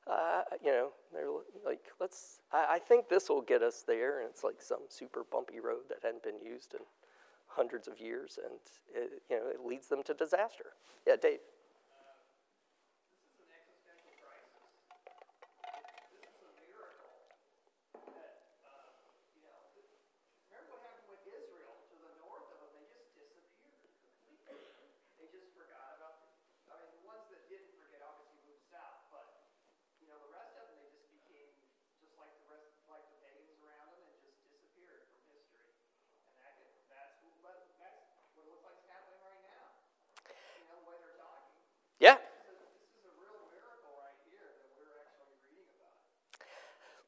[0.07, 1.29] uh, you know, they're
[1.65, 4.21] like, let's, I, I think this will get us there.
[4.21, 6.81] And it's like some super bumpy road that hadn't been used in
[7.47, 8.39] hundreds of years.
[8.43, 8.59] And,
[8.93, 10.73] it, you know, it leads them to disaster.
[11.07, 11.39] Yeah, Dave.
[41.99, 42.17] Yeah.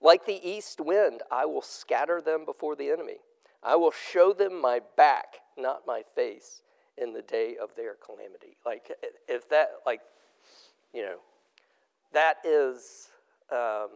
[0.08, 3.17] Like the east wind, I will scatter them before the enemy.
[3.62, 6.62] I will show them my back, not my face,
[6.98, 8.56] in the day of their calamity.
[8.65, 8.89] Like,
[9.28, 10.00] if that, like,
[10.93, 11.17] you know,
[12.13, 13.10] that is,
[13.52, 13.89] um,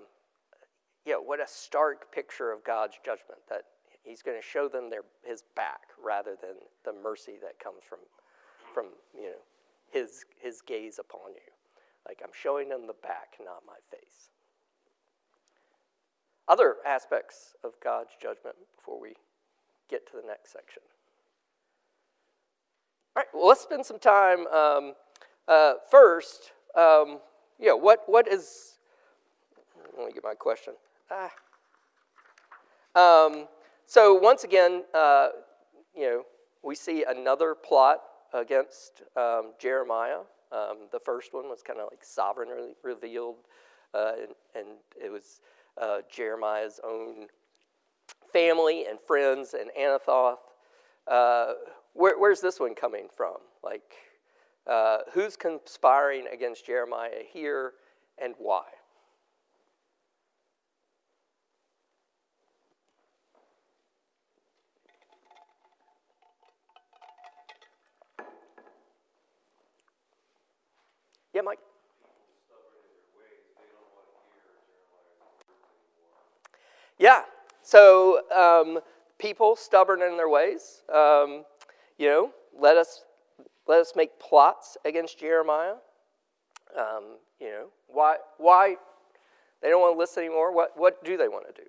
[1.05, 3.61] yeah, what a stark picture of God's judgment that
[4.03, 7.99] He's going to show them their, His back rather than the mercy that comes from,
[8.73, 9.41] from you know,
[9.89, 11.51] his, his gaze upon you.
[12.05, 14.30] Like I'm showing them the back, not my face.
[16.51, 19.13] Other aspects of God's judgment before we
[19.89, 20.81] get to the next section.
[23.15, 24.93] All right, well, let's spend some time um,
[25.47, 26.51] uh, first.
[26.75, 27.19] Um,
[27.57, 28.79] yeah, what, what is.
[29.97, 30.73] Let me get my question.
[31.09, 31.31] Ah.
[32.95, 33.47] Um,
[33.85, 35.29] so, once again, uh,
[35.95, 36.23] you know,
[36.63, 38.01] we see another plot
[38.33, 40.19] against um, Jeremiah.
[40.51, 43.37] Um, the first one was kind of like sovereignly revealed,
[43.93, 44.67] uh, and, and,
[45.01, 45.39] it was
[45.79, 47.27] uh, Jeremiah's own
[48.33, 50.37] family and friends and Anathoth.
[51.07, 51.53] uh,
[51.93, 53.35] where, where's this one coming from?
[53.63, 53.93] Like,
[54.67, 57.73] uh, who's conspiring against Jeremiah here
[58.17, 58.63] and why?
[71.33, 71.59] Yeah, Mike.
[77.01, 77.23] Yeah.
[77.63, 78.79] So um,
[79.17, 80.83] people stubborn in their ways.
[80.93, 81.45] Um,
[81.97, 83.05] you know, let us
[83.67, 85.73] let us make plots against Jeremiah.
[86.77, 88.75] Um, you know, why why
[89.63, 90.53] they don't want to listen anymore?
[90.53, 91.67] What what do they want to do?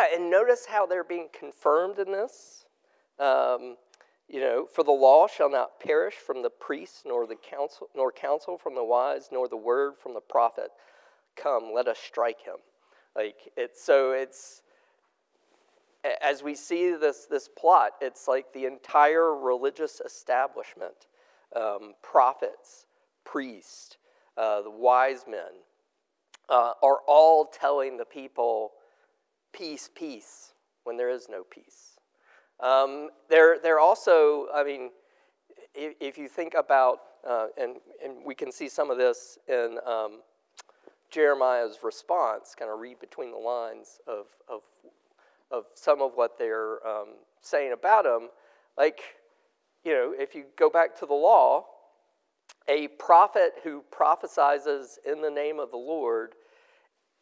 [0.00, 2.64] Yeah, and notice how they're being confirmed in this.
[3.18, 3.76] Um,
[4.28, 8.12] you know, for the law shall not perish from the priest, nor the counsel, nor
[8.12, 10.70] counsel from the wise, nor the word from the prophet.
[11.36, 12.56] Come, let us strike him.
[13.16, 14.62] Like it's so it's
[16.22, 21.08] as we see this this plot, it's like the entire religious establishment,
[21.56, 22.86] um, prophets,
[23.24, 23.98] priests,
[24.38, 25.60] uh, the wise men,
[26.48, 28.72] uh, are all telling the people
[29.52, 30.52] peace, peace,
[30.84, 31.96] when there is no peace.
[32.60, 34.90] Um, they're, they're also, I mean,
[35.74, 36.98] if, if you think about,
[37.28, 40.20] uh, and, and we can see some of this in um,
[41.10, 44.60] Jeremiah's response, kind of read between the lines of, of,
[45.50, 48.28] of some of what they're um, saying about him.
[48.76, 49.00] Like,
[49.84, 51.64] you know, if you go back to the law,
[52.68, 54.66] a prophet who prophesies
[55.06, 56.34] in the name of the Lord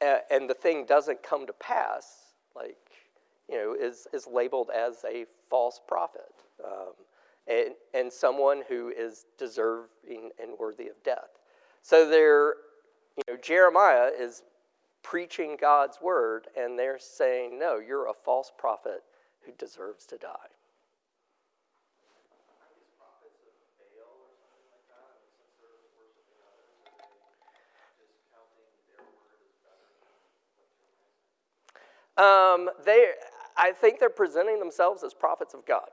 [0.01, 2.77] and the thing doesn't come to pass, like,
[3.49, 6.35] you know, is, is labeled as a false prophet
[6.65, 6.93] um,
[7.47, 11.39] and, and someone who is deserving and worthy of death.
[11.83, 12.55] So they're,
[13.17, 14.43] you know, Jeremiah is
[15.03, 19.03] preaching God's word, and they're saying, no, you're a false prophet
[19.47, 20.29] who deserves to die.
[32.19, 33.13] Um, they,
[33.57, 35.89] I think they're presenting themselves as prophets of God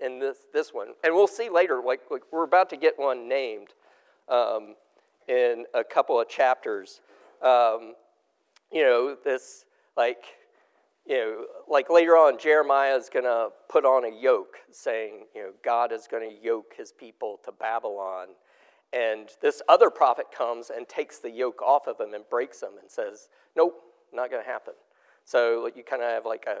[0.00, 0.88] in this, this one.
[1.04, 3.68] And we'll see later, like, like we're about to get one named
[4.28, 4.76] um,
[5.28, 7.00] in a couple of chapters.
[7.42, 7.94] Um,
[8.72, 9.64] you know, this,
[9.96, 10.24] like,
[11.06, 15.42] you know, like later on, Jeremiah is going to put on a yoke saying, you
[15.42, 18.28] know, God is going to yoke his people to Babylon.
[18.92, 22.72] And this other prophet comes and takes the yoke off of him and breaks him
[22.80, 23.74] and says, nope,
[24.12, 24.74] not going to happen.
[25.24, 26.58] So you kind of have like a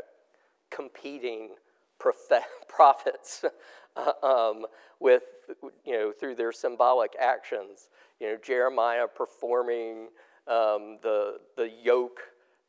[0.74, 1.50] competing
[2.68, 3.44] prophets
[3.96, 4.66] uh, um,
[5.00, 5.22] with,
[5.84, 7.88] you know, through their symbolic actions.
[8.20, 10.08] You know, Jeremiah performing
[10.48, 12.20] um, the, the yoke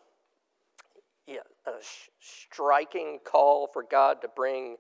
[1.27, 4.77] yeah, a sh- striking call for God to bring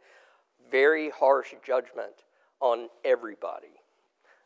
[0.70, 2.24] very harsh judgment
[2.60, 3.80] on everybody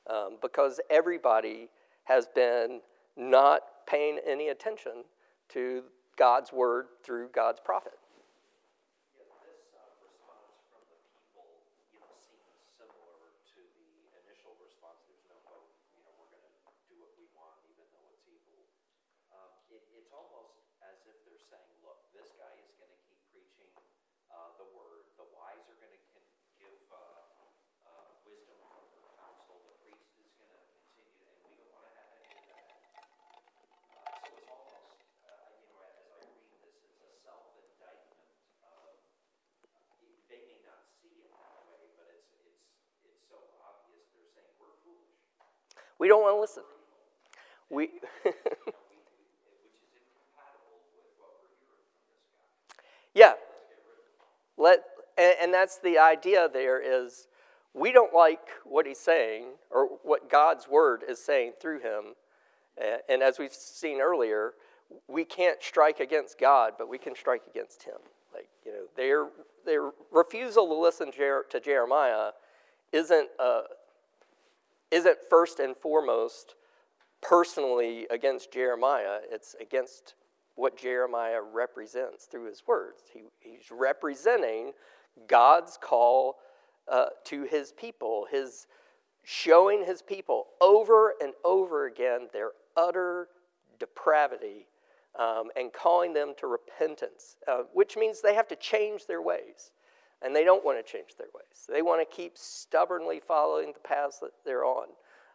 [0.09, 1.69] um, because everybody
[2.05, 2.81] has been
[3.17, 5.05] not paying any attention
[5.51, 5.83] to
[6.17, 7.93] God's word through God's prophet.
[45.99, 46.63] We don't want to listen.
[47.71, 47.91] We.
[53.15, 53.33] yeah.
[54.57, 54.81] Let
[55.17, 56.49] and, and that's the idea.
[56.53, 57.29] There is,
[57.75, 62.15] we don't like what he's saying or what God's word is saying through him,
[63.09, 64.53] and as we've seen earlier,
[65.09, 67.97] we can't strike against God, but we can strike against him.
[68.35, 69.29] Like you know, their
[69.65, 72.31] their refusal to listen to Jeremiah
[72.93, 73.63] isn't a,
[74.97, 76.55] isn't first and foremost
[77.23, 80.15] personally against Jeremiah, it's against
[80.55, 83.03] what Jeremiah represents through his words.
[83.13, 84.73] He, he's representing
[85.27, 86.37] God's call
[86.91, 88.67] uh, to his people, his
[89.23, 93.29] showing his people over and over again their utter
[93.79, 94.67] depravity
[95.19, 99.73] um, and calling them to repentance, uh, which means they have to change their ways
[100.23, 101.67] and they don't want to change their ways.
[101.69, 104.89] They want to keep stubbornly following the paths that they're on.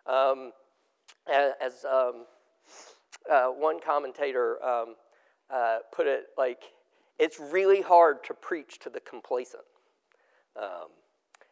[0.07, 0.51] Um,
[1.29, 2.25] as um,
[3.31, 4.95] uh, one commentator um,
[5.53, 6.63] uh, put it, like,
[7.19, 9.63] it's really hard to preach to the complacent.
[10.57, 10.89] Um,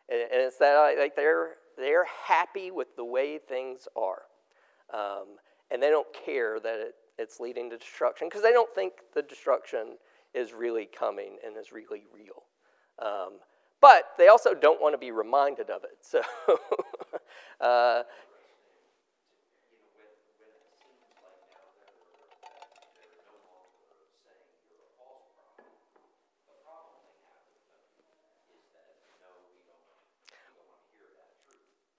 [0.09, 4.23] and, and, it's that like they're, they're happy with the way things are.
[4.93, 5.37] Um,
[5.71, 9.21] and they don't care that it, it's leading to destruction because they don't think the
[9.21, 9.97] destruction
[10.33, 12.43] is really coming and is really real.
[13.01, 13.33] Um,
[13.81, 15.97] but they also don't want to be reminded of it.
[16.01, 16.21] So,
[17.61, 18.03] uh,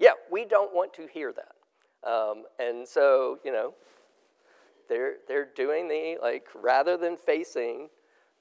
[0.01, 2.11] Yeah, we don't want to hear that.
[2.11, 3.75] Um, and so, you know,
[4.89, 7.91] they're, they're doing the, like, rather than facing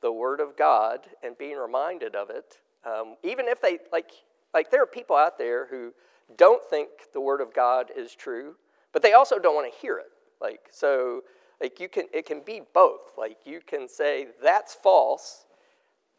[0.02, 4.12] the Word of God and being reminded of it, um, even if they, like,
[4.54, 5.94] like, there are people out there who
[6.38, 8.56] don't think the Word of God is true,
[8.94, 10.12] but they also don't want to hear it.
[10.42, 11.22] Like, so,
[11.62, 13.12] like, you can, it can be both.
[13.18, 15.46] Like, you can say, that's false,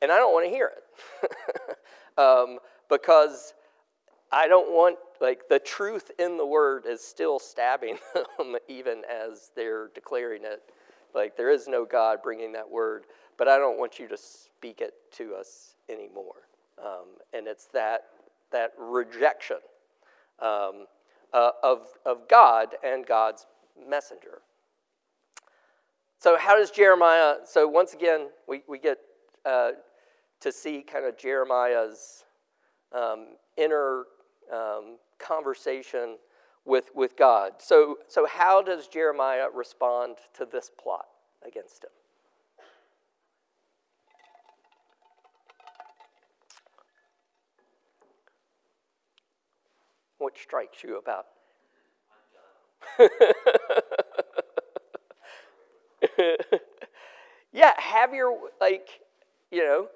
[0.03, 1.79] and I don't want to hear it.
[2.19, 2.59] um,
[2.89, 3.55] because
[4.31, 7.99] I don't want, like, the truth in the Word is still stabbing
[8.39, 10.63] them, even as they're declaring it.
[11.15, 13.07] Like, there is no God bringing that Word
[13.41, 16.43] but I don't want you to speak it to us anymore.
[16.79, 18.03] Um, and it's that,
[18.53, 19.57] that rejection
[20.43, 20.85] um,
[21.33, 23.47] uh, of, of God and God's
[23.89, 24.43] messenger.
[26.19, 27.37] So, how does Jeremiah?
[27.47, 28.99] So, once again, we, we get
[29.47, 29.71] uh,
[30.41, 32.25] to see kind of Jeremiah's
[32.93, 34.05] um, inner
[34.53, 36.19] um, conversation
[36.67, 37.53] with, with God.
[37.57, 41.07] So, so, how does Jeremiah respond to this plot
[41.43, 41.91] against him?
[50.21, 51.27] What strikes you about?
[57.55, 59.01] yeah, have your, like,
[59.51, 59.89] you know,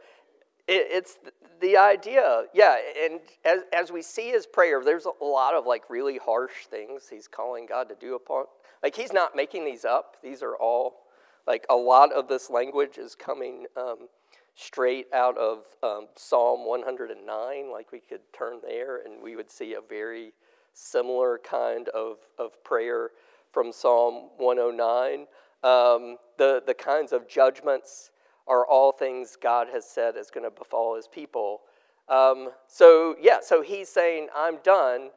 [0.66, 1.18] it, it's
[1.61, 2.45] the idea.
[2.55, 6.64] Yeah, and as, as we see his prayer, there's a lot of, like, really harsh
[6.70, 8.47] things he's calling God to do upon.
[8.83, 10.16] Like, he's not making these up.
[10.22, 11.03] These are all,
[11.47, 14.09] like, a lot of this language is coming um,
[14.55, 19.75] straight out of um, Psalm 109, like we could turn there and we would see
[19.75, 20.33] a very
[20.73, 23.11] similar kind of, of prayer
[23.53, 25.27] from Psalm 109.
[25.63, 28.11] Um, the, the kinds of judgments
[28.47, 31.63] are all things God has said is going to befall his people.
[32.09, 35.11] Um, so, yeah, so he's saying, I'm done.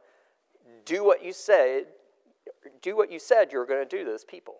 [0.86, 1.88] Do what you said.
[2.82, 4.56] Do what you said you were going to do to this people.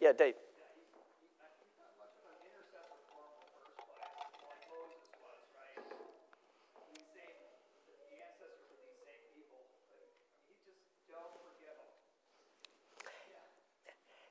[0.00, 0.34] Yeah, Dave.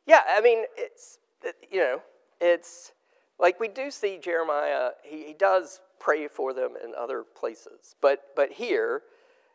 [0.06, 1.20] Yeah, I mean, it's,
[1.72, 2.02] you know,
[2.42, 2.92] it's
[3.40, 7.96] like we do see Jeremiah, he, he does pray for them in other places.
[8.02, 9.04] But, but here,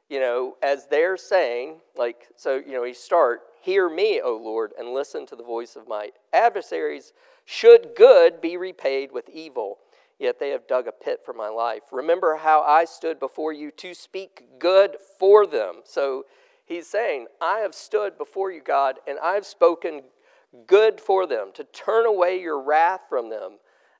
[0.08, 4.72] you know, as they're saying, like, so, you know, he start, Hear me, O Lord,
[4.78, 7.12] and listen to the voice of my adversaries.
[7.44, 9.78] Should good be repaid with evil?
[10.18, 11.82] Yet they have dug a pit for my life.
[11.92, 15.82] Remember how I stood before you to speak good for them.
[15.84, 16.24] So
[16.66, 20.02] he's saying, I have stood before you, God, and I've spoken
[20.66, 23.58] good for them, to turn away your wrath from them.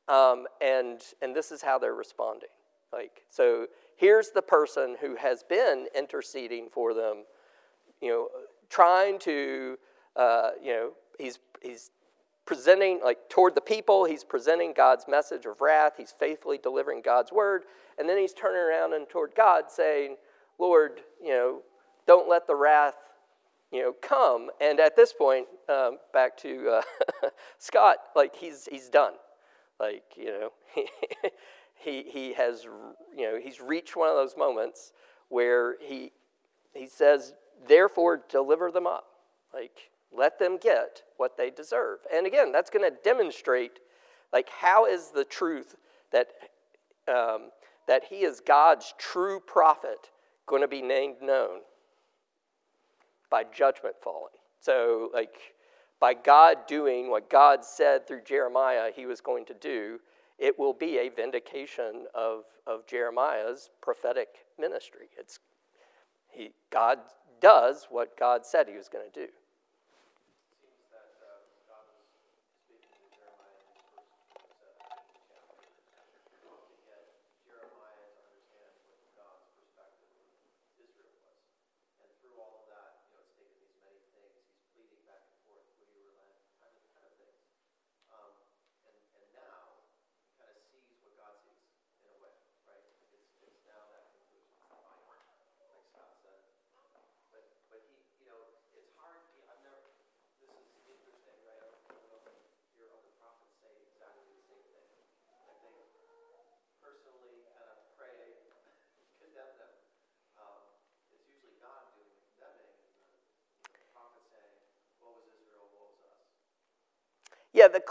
[0.09, 2.49] Um, and, and this is how they're responding.
[2.93, 7.25] Like, so here's the person who has been interceding for them,
[8.01, 8.29] you know,
[8.71, 9.77] trying to,
[10.17, 11.91] uh, you know, he's, he's
[12.47, 17.31] presenting, like, toward the people, he's presenting God's message of wrath, he's faithfully delivering God's
[17.31, 17.65] word,
[17.99, 20.17] and then he's turning around and toward God saying,
[20.59, 21.61] Lord, you know,
[22.07, 22.95] don't let the wrath
[23.73, 24.51] you know, come.
[24.61, 26.81] And at this point, um, back to
[27.23, 29.15] uh, Scott, like he's he's done.
[29.81, 30.51] Like you know,
[31.75, 32.65] he he has
[33.17, 34.93] you know he's reached one of those moments
[35.29, 36.13] where he
[36.75, 37.35] he says,
[37.67, 39.07] therefore, deliver them up.
[39.53, 41.99] Like let them get what they deserve.
[42.13, 43.81] And again, that's going to demonstrate
[44.33, 45.77] like how is the truth
[46.13, 46.29] that
[47.07, 47.51] um,
[47.87, 50.11] that he is God's true prophet
[50.47, 51.61] going to be named known
[53.31, 54.33] by judgment falling.
[54.61, 55.55] So, like,
[56.01, 59.99] by God doing what God said through Jeremiah he was going to do,
[60.39, 65.09] it will be a vindication of, of Jeremiah's prophetic ministry.
[65.19, 65.41] It's,
[66.31, 66.99] he, God
[67.41, 69.33] does what God said he was going to do.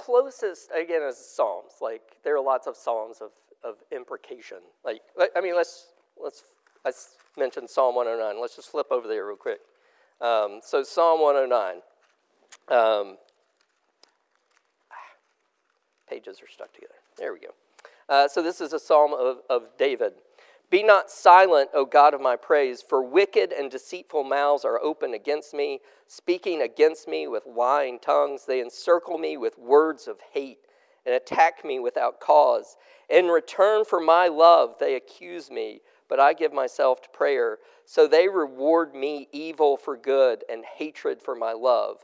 [0.08, 1.74] Closest, again, is Psalms.
[1.82, 3.32] Like, there are lots of Psalms of,
[3.64, 4.60] of imprecation.
[4.86, 5.01] Like,
[5.36, 5.88] I mean, let's,
[6.22, 6.43] let's,
[6.86, 6.91] I
[7.38, 8.41] mentioned Psalm 109.
[8.41, 9.60] Let's just flip over there real quick.
[10.22, 11.82] Um, so, Psalm 109.
[12.70, 13.18] Um,
[16.10, 16.93] pages are stuck together.
[17.18, 17.49] There we go.
[18.08, 20.14] Uh, so, this is a psalm of, of David.
[20.70, 25.13] Be not silent, O God of my praise, for wicked and deceitful mouths are open
[25.13, 28.45] against me, speaking against me with lying tongues.
[28.45, 30.59] They encircle me with words of hate
[31.05, 32.76] and attack me without cause.
[33.09, 37.59] In return for my love, they accuse me, but I give myself to prayer.
[37.86, 42.03] So they reward me evil for good and hatred for my love.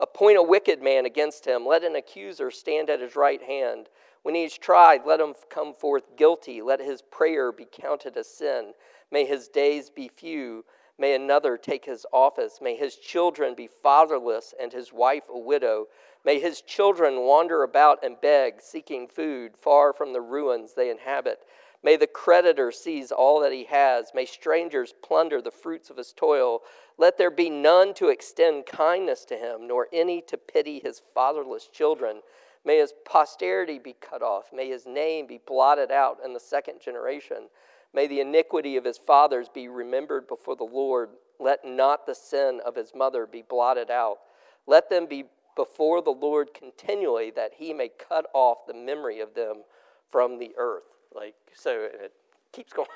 [0.00, 1.64] Appoint a wicked man against him.
[1.64, 3.88] Let an accuser stand at his right hand.
[4.22, 6.62] When he is tried, let him come forth guilty.
[6.62, 8.72] Let his prayer be counted a sin.
[9.10, 10.64] May his days be few.
[10.98, 12.60] May another take his office.
[12.62, 15.86] May his children be fatherless and his wife a widow.
[16.24, 21.40] May his children wander about and beg, seeking food far from the ruins they inhabit.
[21.82, 24.12] May the creditor seize all that he has.
[24.14, 26.62] May strangers plunder the fruits of his toil.
[26.96, 31.66] Let there be none to extend kindness to him, nor any to pity his fatherless
[31.66, 32.22] children.
[32.64, 34.50] May his posterity be cut off.
[34.52, 37.48] May his name be blotted out in the second generation.
[37.92, 41.10] May the iniquity of his fathers be remembered before the Lord.
[41.40, 44.18] Let not the sin of his mother be blotted out.
[44.66, 45.24] Let them be
[45.56, 49.64] before the Lord continually, that he may cut off the memory of them
[50.08, 50.84] from the earth.
[51.14, 52.12] Like, so it
[52.52, 52.88] keeps going.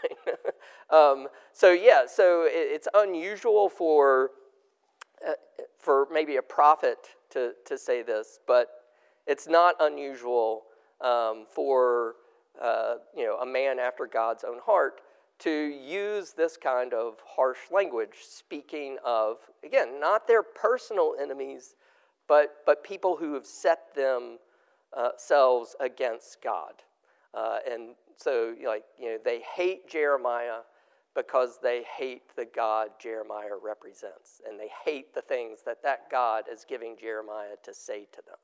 [0.90, 4.30] um, so, yeah, so it, it's unusual for,
[5.26, 5.32] uh,
[5.78, 6.98] for maybe a prophet
[7.30, 8.68] to, to say this, but
[9.26, 10.64] it's not unusual
[11.00, 12.14] um, for
[12.60, 15.00] uh, you know, a man after God's own heart
[15.38, 21.74] to use this kind of harsh language, speaking of, again, not their personal enemies,
[22.26, 26.72] but, but people who have set themselves uh, against God.
[27.34, 30.60] Uh, and so, like, you know, they hate Jeremiah
[31.14, 36.44] because they hate the God Jeremiah represents, and they hate the things that that God
[36.50, 38.36] is giving Jeremiah to say to them.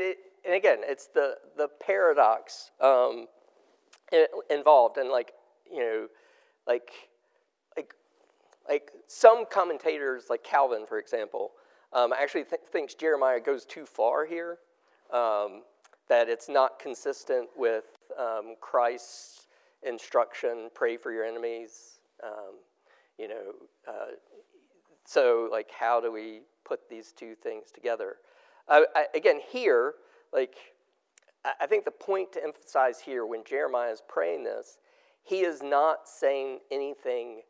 [0.00, 3.26] It, and again, it's the, the paradox um,
[4.50, 4.96] involved.
[4.96, 5.32] And like,
[5.70, 6.06] you know,
[6.66, 6.90] like,
[7.76, 7.94] like,
[8.68, 11.52] like some commentators, like Calvin, for example,
[11.92, 14.58] um, actually th- thinks Jeremiah goes too far here,
[15.12, 15.62] um,
[16.08, 17.84] that it's not consistent with
[18.18, 19.46] um, Christ's
[19.82, 22.00] instruction, pray for your enemies.
[22.22, 22.54] Um,
[23.18, 23.52] you know,
[23.88, 24.12] uh,
[25.04, 28.16] so like, how do we put these two things together?
[28.68, 29.94] Uh, I, again, here,
[30.32, 30.54] like,
[31.60, 34.78] I think the point to emphasize here when Jeremiah is praying this,
[35.24, 37.42] he is not saying anything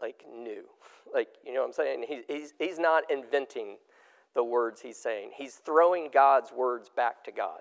[0.00, 0.64] like new.
[1.14, 2.04] Like, you know what I'm saying?
[2.06, 3.78] He, he's, he's not inventing
[4.34, 5.30] the words he's saying.
[5.34, 7.60] He's throwing God's words back to God.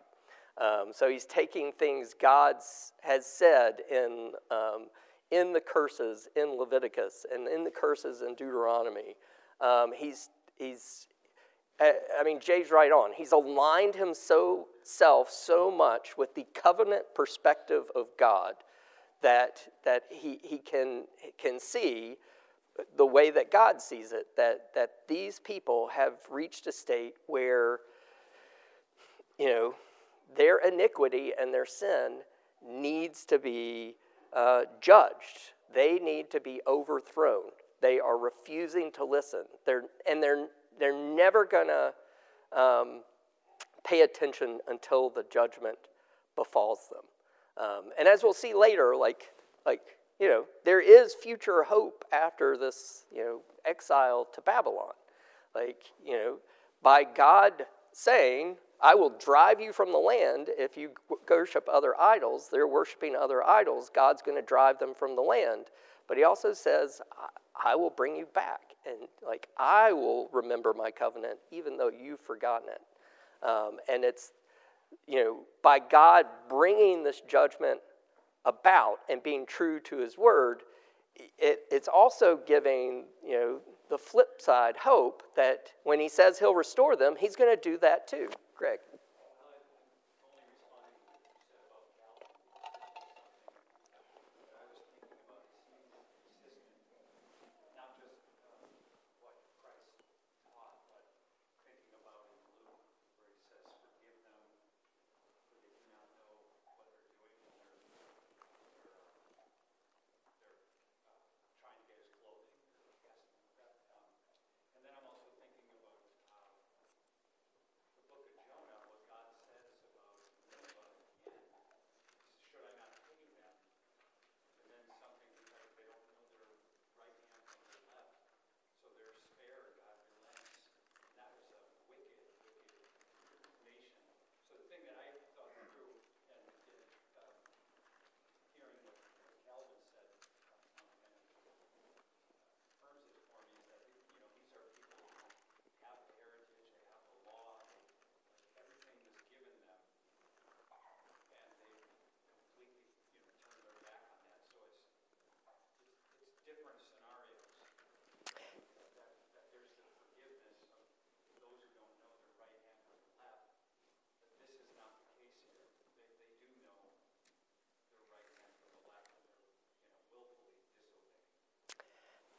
[0.60, 2.58] Um, so he's taking things God
[3.04, 4.88] has said in, um,
[5.32, 9.16] in the curses in Leviticus and in the curses in Deuteronomy.
[9.62, 11.08] Um, he's, he's,
[11.80, 13.12] I mean, Jay's right on.
[13.14, 18.54] He's aligned himself so much with the covenant perspective of God
[19.22, 21.04] that, that he, he can,
[21.38, 22.16] can see
[22.96, 27.80] the way that God sees it, that, that these people have reached a state where,
[29.38, 29.76] you know,
[30.36, 32.20] their iniquity and their sin
[32.68, 33.96] needs to be
[34.34, 35.54] uh, judged.
[35.74, 37.52] They need to be overthrown.
[37.82, 39.44] They are refusing to listen.
[39.66, 40.48] They're, and they're,
[40.80, 41.94] they're never going to
[42.58, 43.02] um,
[43.86, 45.78] pay attention until the judgment
[46.36, 47.66] befalls them.
[47.66, 49.32] Um, and as we'll see later, like,
[49.66, 49.82] like,
[50.20, 54.94] you know, there is future hope after this, you know, exile to Babylon.
[55.56, 56.38] Like, you know,
[56.84, 57.54] by God
[57.92, 60.92] saying, I will drive you from the land if you
[61.28, 62.50] worship other idols.
[62.52, 63.90] They're worshiping other idols.
[63.94, 65.66] God's going to drive them from the land.
[66.08, 67.02] But he also says,
[67.64, 68.62] I will bring you back.
[68.86, 73.48] And like, I will remember my covenant even though you've forgotten it.
[73.48, 74.32] Um, and it's,
[75.08, 77.80] you know, by God bringing this judgment
[78.46, 80.62] about and being true to his word,
[81.38, 86.56] it, it's also giving, you know, the flip side hope that when he says he'll
[86.56, 88.30] restore them, he's going to do that too.
[88.56, 88.80] Greg.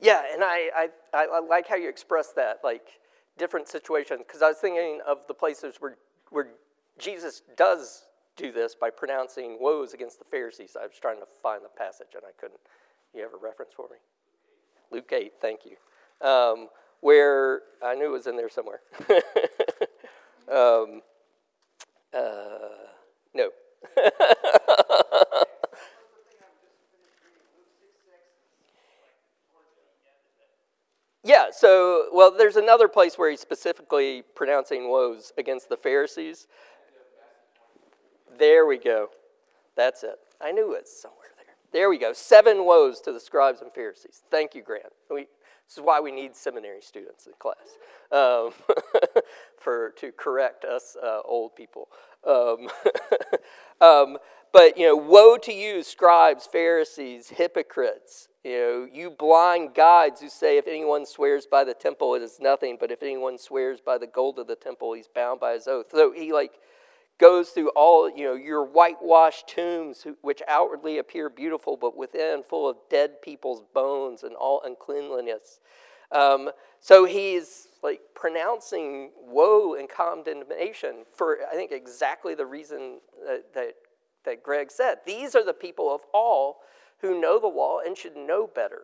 [0.09, 2.87] Yeah, and I, I, I like how you express that, like
[3.37, 5.97] different situations, because I was thinking of the places where,
[6.31, 6.49] where
[6.99, 8.05] Jesus does
[8.37, 10.77] do this by pronouncing woes against the Pharisees.
[10.81, 12.61] I was trying to find the passage and I couldn't.
[13.15, 13.99] You have a reference for me?
[14.91, 16.27] Luke 8, thank you.
[16.27, 16.69] Um,
[17.01, 18.81] where I knew it was in there somewhere.
[20.51, 21.03] um,
[22.15, 22.89] uh,
[23.35, 23.51] no.
[31.25, 36.47] Yeah, so, well, there's another place where he's specifically pronouncing woes against the Pharisees.
[38.39, 39.09] There we go.
[39.77, 40.17] That's it.
[40.41, 41.55] I knew it was somewhere there.
[41.73, 42.13] There we go.
[42.13, 44.23] Seven woes to the scribes and Pharisees.
[44.31, 44.93] Thank you, Grant.
[45.11, 45.27] We,
[45.69, 47.57] this is why we need seminary students in class
[48.13, 48.53] um,
[49.59, 51.89] for to correct us uh, old people.
[52.27, 52.69] Um,
[53.81, 54.19] um,
[54.53, 58.29] but you know, woe to you, scribes, Pharisees, hypocrites!
[58.45, 62.39] You know, you blind guides who say, if anyone swears by the temple, it is
[62.41, 65.67] nothing, but if anyone swears by the gold of the temple, he's bound by his
[65.67, 65.87] oath.
[65.93, 66.53] So he like
[67.19, 72.69] goes through all, you know, your whitewashed tombs, which outwardly appear beautiful, but within full
[72.69, 75.61] of dead people's bones and all uncleanliness.
[76.13, 76.51] Um,
[76.81, 83.75] so he's like pronouncing woe and condemnation for, I think, exactly the reason that, that,
[84.25, 84.99] that Greg said.
[85.07, 86.59] These are the people of all
[87.01, 88.83] who know the law and should know better,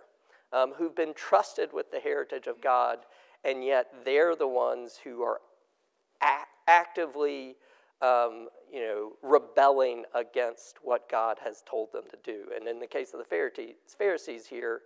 [0.53, 2.99] um, who've been trusted with the heritage of God,
[3.45, 5.41] and yet they're the ones who are
[6.69, 7.57] actively
[8.01, 12.47] um, you know, rebelling against what God has told them to do.
[12.55, 14.81] And in the case of the Pharisees here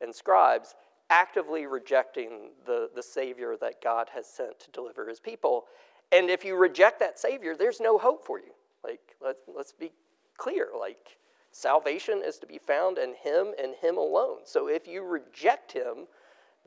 [0.00, 0.74] and scribes,
[1.10, 5.64] actively rejecting the, the Savior that God has sent to deliver his people.
[6.10, 8.52] And if you reject that Savior, there's no hope for you.
[8.84, 9.92] Like, let's, let's be
[10.36, 10.68] clear.
[10.78, 11.18] Like,
[11.50, 14.38] salvation is to be found in him and him alone.
[14.44, 16.06] So if you reject him,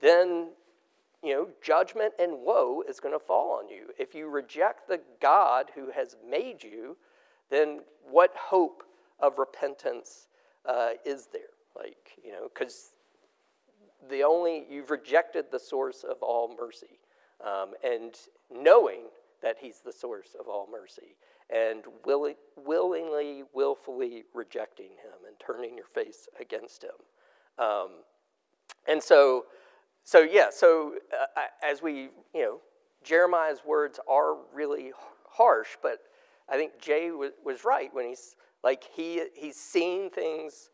[0.01, 0.49] then
[1.23, 3.87] you know, judgment and woe is going to fall on you.
[3.97, 6.95] If you reject the God who has made you,
[7.49, 8.83] then what hope
[9.19, 10.27] of repentance
[10.67, 11.41] uh, is there?
[11.75, 12.91] Like, you know, because
[14.09, 16.99] the only, you've rejected the source of all mercy.
[17.45, 18.15] Um, and
[18.49, 19.01] knowing
[19.41, 21.17] that he's the source of all mercy
[21.53, 27.63] and willing, willingly, willfully rejecting him and turning your face against him.
[27.63, 27.89] Um,
[28.87, 29.45] and so,
[30.03, 32.59] so yeah, so uh, as we, you know,
[33.03, 34.91] Jeremiah's words are really
[35.29, 35.99] harsh, but
[36.49, 40.69] I think Jay was, was right when he's like, he, he's seen things,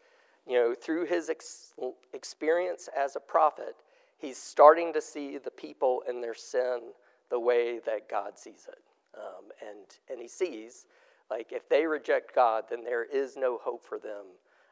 [0.47, 1.73] you know, through his ex-
[2.13, 3.75] experience as a prophet,
[4.17, 6.79] he's starting to see the people and their sin
[7.29, 8.83] the way that God sees it.
[9.17, 10.85] Um, and, and he sees,
[11.29, 14.25] like, if they reject God, then there is no hope for them.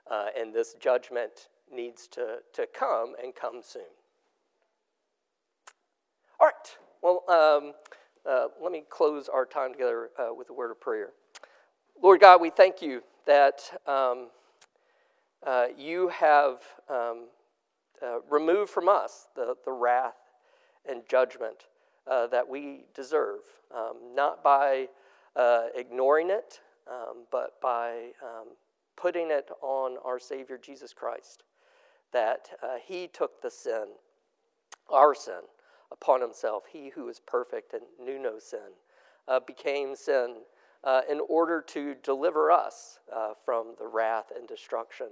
[0.09, 3.83] Uh, and this judgment needs to, to come and come soon.
[6.39, 6.77] All right.
[7.01, 7.73] Well, um,
[8.29, 11.09] uh, let me close our time together uh, with a word of prayer.
[12.01, 14.29] Lord God, we thank you that um,
[15.45, 17.27] uh, you have um,
[18.01, 20.17] uh, removed from us the, the wrath
[20.87, 21.65] and judgment
[22.07, 23.39] uh, that we deserve,
[23.75, 24.87] um, not by
[25.35, 26.59] uh, ignoring it,
[26.89, 28.47] um, but by um,
[28.95, 31.43] putting it on our Savior Jesus Christ,
[32.11, 32.49] that
[32.85, 33.85] He took the sin,
[34.89, 35.41] our sin
[35.91, 36.63] upon himself.
[36.71, 38.73] He who is perfect and knew no sin
[39.27, 40.37] uh, became sin
[40.83, 45.07] uh, in order to deliver us uh, from the wrath and destruction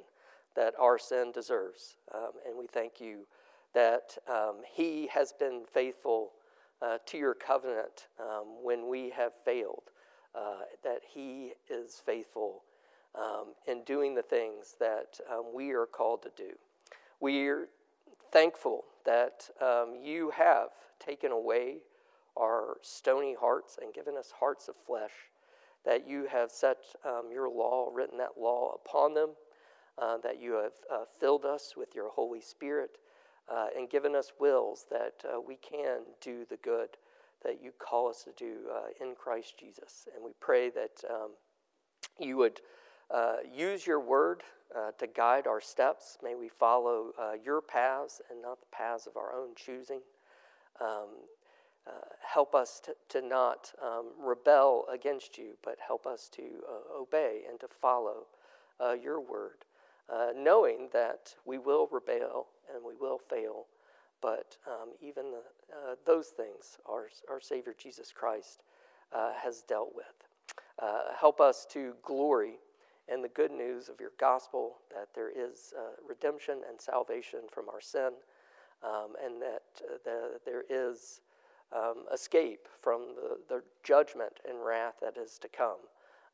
[0.56, 1.98] that our sin deserves.
[2.14, 3.28] Um, and we thank you
[3.74, 6.32] that um, He has been faithful
[6.82, 9.84] uh, to your covenant um, when we have failed,
[10.36, 12.64] uh, that He is faithful
[13.16, 16.52] um, in doing the things that um, we are called to do.
[17.20, 17.68] We're
[18.32, 20.70] thankful that um, you have
[21.00, 21.78] taken away
[22.38, 25.12] our stony hearts and given us hearts of flesh,
[25.86, 26.78] that you have set
[27.32, 29.30] your law, written that law upon them,
[30.02, 32.98] uh, that you have uh, filled us with your Holy Spirit,
[33.50, 36.90] uh, and given us wills that uh, we can do the good
[37.44, 40.08] that you call us to do uh, in Christ Jesus.
[40.14, 41.32] And we pray that um,
[42.20, 42.60] you would
[43.14, 44.44] uh, use your word
[45.00, 46.18] to guide our steps.
[46.22, 47.12] May we follow
[47.44, 50.02] your paths and not the paths of our own choosing.
[50.82, 51.08] Um,
[52.22, 56.44] help us to, to not um, rebel against you, but help us to
[56.96, 58.28] obey and to follow
[59.02, 59.64] your word,
[60.36, 63.66] knowing that we will rebel and we will fail.
[64.22, 68.64] But um, even the, those things, our, our Savior Jesus Christ
[69.44, 70.06] has dealt with.
[71.20, 72.60] help us to glory
[73.08, 77.70] in the good news of your gospel that there is uh, redemption and salvation from
[77.70, 78.12] our sin,
[78.84, 81.22] um, and that uh, the, there is
[81.74, 85.78] um, escape from the, the judgment and wrath that is to come,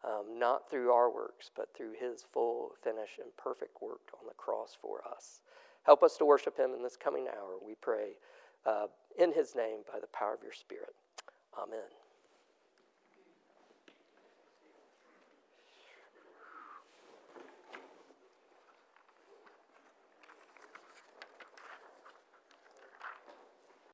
[0.04, 4.34] um, not through our works, but through his full, finished, and perfect work on the
[4.34, 5.41] cross for us.
[5.84, 8.12] Help us to worship him in this coming hour, we pray,
[8.66, 8.88] uh,
[9.18, 10.95] in his name by the power of your Spirit.
[11.58, 12.03] Amen.